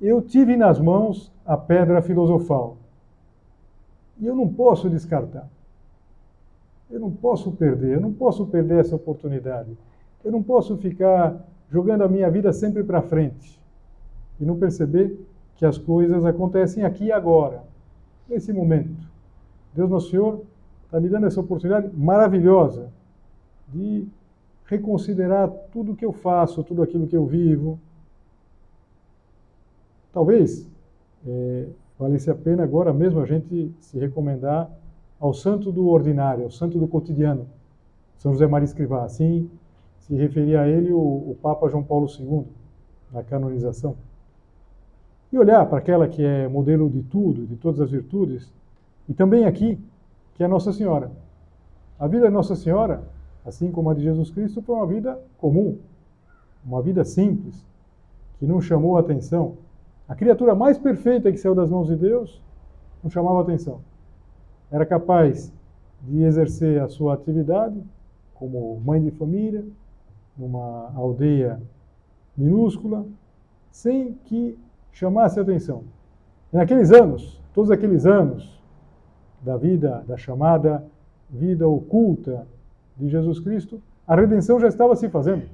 eu 0.00 0.20
tive 0.22 0.56
nas 0.56 0.80
mãos 0.80 1.32
a 1.44 1.56
pedra 1.56 2.02
filosofal, 2.02 2.76
e 4.18 4.26
eu 4.26 4.34
não 4.34 4.48
posso 4.48 4.90
descartar. 4.90 5.48
Eu 6.90 6.98
não 6.98 7.10
posso 7.10 7.52
perder, 7.52 7.96
eu 7.96 8.00
não 8.00 8.12
posso 8.12 8.46
perder 8.46 8.80
essa 8.80 8.96
oportunidade. 8.96 9.76
Eu 10.24 10.32
não 10.32 10.42
posso 10.42 10.76
ficar 10.78 11.46
jogando 11.70 12.02
a 12.02 12.08
minha 12.08 12.30
vida 12.30 12.52
sempre 12.52 12.82
para 12.82 13.02
frente 13.02 13.60
e 14.40 14.44
não 14.44 14.58
perceber 14.58 15.18
que 15.56 15.66
as 15.66 15.76
coisas 15.76 16.24
acontecem 16.24 16.84
aqui 16.84 17.06
e 17.06 17.12
agora, 17.12 17.62
nesse 18.28 18.52
momento. 18.52 19.06
Deus 19.74 19.90
Nosso 19.90 20.10
Senhor 20.10 20.42
está 20.88 20.98
me 20.98 21.08
dando 21.10 21.26
essa 21.26 21.40
oportunidade 21.40 21.94
maravilhosa 21.94 22.90
de 23.68 24.08
reconsiderar 24.64 25.50
tudo 25.70 25.94
que 25.94 26.04
eu 26.04 26.12
faço, 26.12 26.64
tudo 26.64 26.82
aquilo 26.82 27.06
que 27.06 27.16
eu 27.16 27.26
vivo. 27.26 27.78
Talvez 30.10 30.66
é, 31.26 31.66
valesse 31.98 32.30
a 32.30 32.34
pena 32.34 32.62
agora 32.62 32.92
mesmo 32.92 33.20
a 33.20 33.26
gente 33.26 33.70
se 33.80 33.98
recomendar 33.98 34.70
ao 35.20 35.34
santo 35.34 35.70
do 35.70 35.88
ordinário, 35.88 36.44
ao 36.44 36.50
santo 36.50 36.78
do 36.78 36.88
cotidiano, 36.88 37.46
São 38.16 38.32
José 38.32 38.46
Maria 38.46 38.64
Escrivá. 38.64 39.04
Assim 39.04 39.50
se 39.98 40.14
referia 40.14 40.62
a 40.62 40.68
ele 40.68 40.90
o, 40.90 40.98
o 40.98 41.36
Papa 41.42 41.68
João 41.68 41.82
Paulo 41.82 42.08
II, 42.18 42.46
na 43.12 43.22
canonização. 43.22 43.94
E 45.30 45.38
olhar 45.38 45.66
para 45.66 45.78
aquela 45.78 46.08
que 46.08 46.24
é 46.24 46.48
modelo 46.48 46.88
de 46.88 47.02
tudo, 47.02 47.46
de 47.46 47.56
todas 47.56 47.78
as 47.78 47.90
virtudes, 47.90 48.50
e 49.06 49.12
também 49.12 49.44
aqui, 49.44 49.78
que 50.38 50.44
é 50.44 50.48
Nossa 50.48 50.72
Senhora. 50.72 51.10
A 51.98 52.06
vida 52.06 52.26
de 52.26 52.32
Nossa 52.32 52.56
Senhora, 52.56 53.02
assim 53.44 53.70
como 53.70 53.90
a 53.90 53.94
de 53.94 54.02
Jesus 54.02 54.30
Cristo, 54.30 54.62
foi 54.62 54.74
uma 54.74 54.86
vida 54.86 55.20
comum, 55.36 55.76
uma 56.64 56.80
vida 56.80 57.04
simples, 57.04 57.66
que 58.38 58.46
não 58.46 58.58
chamou 58.58 58.96
a 58.96 59.00
atenção. 59.00 59.58
A 60.08 60.14
criatura 60.14 60.54
mais 60.54 60.78
perfeita 60.78 61.30
que 61.30 61.36
saiu 61.36 61.54
das 61.54 61.68
mãos 61.68 61.88
de 61.88 61.96
Deus 61.96 62.42
não 63.04 63.10
chamava 63.10 63.42
atenção 63.42 63.80
era 64.70 64.84
capaz 64.84 65.52
de 66.02 66.22
exercer 66.22 66.80
a 66.80 66.88
sua 66.88 67.14
atividade 67.14 67.82
como 68.34 68.80
mãe 68.84 69.02
de 69.02 69.10
família, 69.10 69.64
numa 70.36 70.92
aldeia 70.94 71.60
minúscula, 72.36 73.04
sem 73.72 74.12
que 74.24 74.56
chamasse 74.92 75.40
atenção. 75.40 75.82
E 76.52 76.56
naqueles 76.56 76.92
anos, 76.92 77.42
todos 77.52 77.70
aqueles 77.70 78.06
anos 78.06 78.57
da 79.40 79.56
vida, 79.56 80.04
da 80.06 80.16
chamada 80.16 80.84
vida 81.30 81.68
oculta 81.68 82.46
de 82.96 83.08
Jesus 83.08 83.38
Cristo, 83.40 83.80
a 84.06 84.14
redenção 84.14 84.58
já 84.58 84.68
estava 84.68 84.96
se 84.96 85.08
fazendo. 85.08 85.48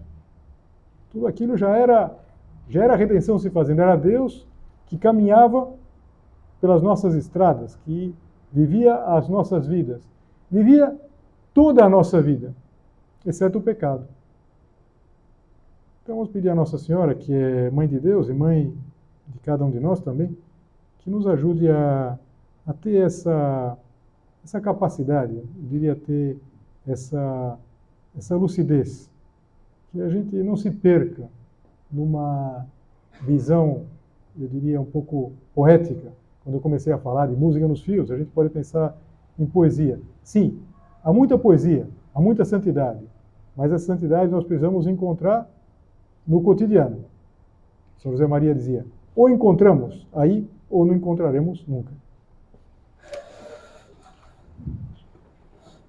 Tudo 1.10 1.26
aquilo 1.26 1.56
já 1.56 1.76
era, 1.76 2.14
já 2.68 2.84
era 2.84 2.94
a 2.94 2.96
redenção 2.96 3.38
se 3.38 3.50
fazendo. 3.50 3.80
Era 3.80 3.96
Deus 3.96 4.46
que 4.86 4.96
caminhava 4.96 5.70
pelas 6.60 6.82
nossas 6.82 7.14
estradas, 7.14 7.76
que 7.84 8.14
vivia 8.52 8.94
as 8.94 9.28
nossas 9.28 9.66
vidas, 9.66 10.00
vivia 10.50 10.96
toda 11.52 11.84
a 11.84 11.88
nossa 11.88 12.22
vida, 12.22 12.54
exceto 13.26 13.58
o 13.58 13.62
pecado. 13.62 14.06
Então 16.02 16.16
vamos 16.16 16.30
pedir 16.30 16.50
a 16.50 16.54
Nossa 16.54 16.78
Senhora, 16.78 17.14
que 17.14 17.32
é 17.32 17.70
mãe 17.70 17.88
de 17.88 17.98
Deus 17.98 18.28
e 18.28 18.32
mãe 18.32 18.72
de 19.26 19.38
cada 19.40 19.64
um 19.64 19.70
de 19.70 19.80
nós 19.80 20.00
também, 20.00 20.36
que 20.98 21.10
nos 21.10 21.26
ajude 21.26 21.68
a, 21.68 22.18
a 22.66 22.72
ter 22.72 23.04
essa, 23.04 23.76
essa 24.44 24.60
capacidade, 24.60 25.34
eu 25.34 25.44
diria 25.68 25.94
ter 25.94 26.38
essa, 26.86 27.58
essa 28.16 28.36
lucidez, 28.36 29.10
que 29.90 30.00
a 30.00 30.08
gente 30.08 30.34
não 30.36 30.56
se 30.56 30.70
perca 30.70 31.28
numa 31.90 32.66
visão, 33.22 33.82
eu 34.38 34.48
diria, 34.48 34.80
um 34.80 34.84
pouco 34.84 35.32
poética 35.54 36.12
quando 36.44 36.56
eu 36.56 36.60
comecei 36.60 36.92
a 36.92 36.98
falar 36.98 37.26
de 37.26 37.34
música 37.34 37.66
nos 37.66 37.82
fios, 37.82 38.10
a 38.10 38.18
gente 38.18 38.30
pode 38.30 38.50
pensar 38.50 38.94
em 39.38 39.46
poesia. 39.46 39.98
Sim, 40.22 40.60
há 41.02 41.10
muita 41.10 41.38
poesia, 41.38 41.88
há 42.14 42.20
muita 42.20 42.44
santidade, 42.44 43.02
mas 43.56 43.72
a 43.72 43.78
santidade 43.78 44.30
nós 44.30 44.44
precisamos 44.44 44.86
encontrar 44.86 45.48
no 46.26 46.42
cotidiano. 46.42 46.98
São 47.96 48.12
José 48.12 48.26
Maria 48.26 48.54
dizia: 48.54 48.84
ou 49.16 49.30
encontramos 49.30 50.06
aí, 50.12 50.46
ou 50.68 50.84
não 50.84 50.94
encontraremos 50.94 51.64
nunca. 51.66 51.92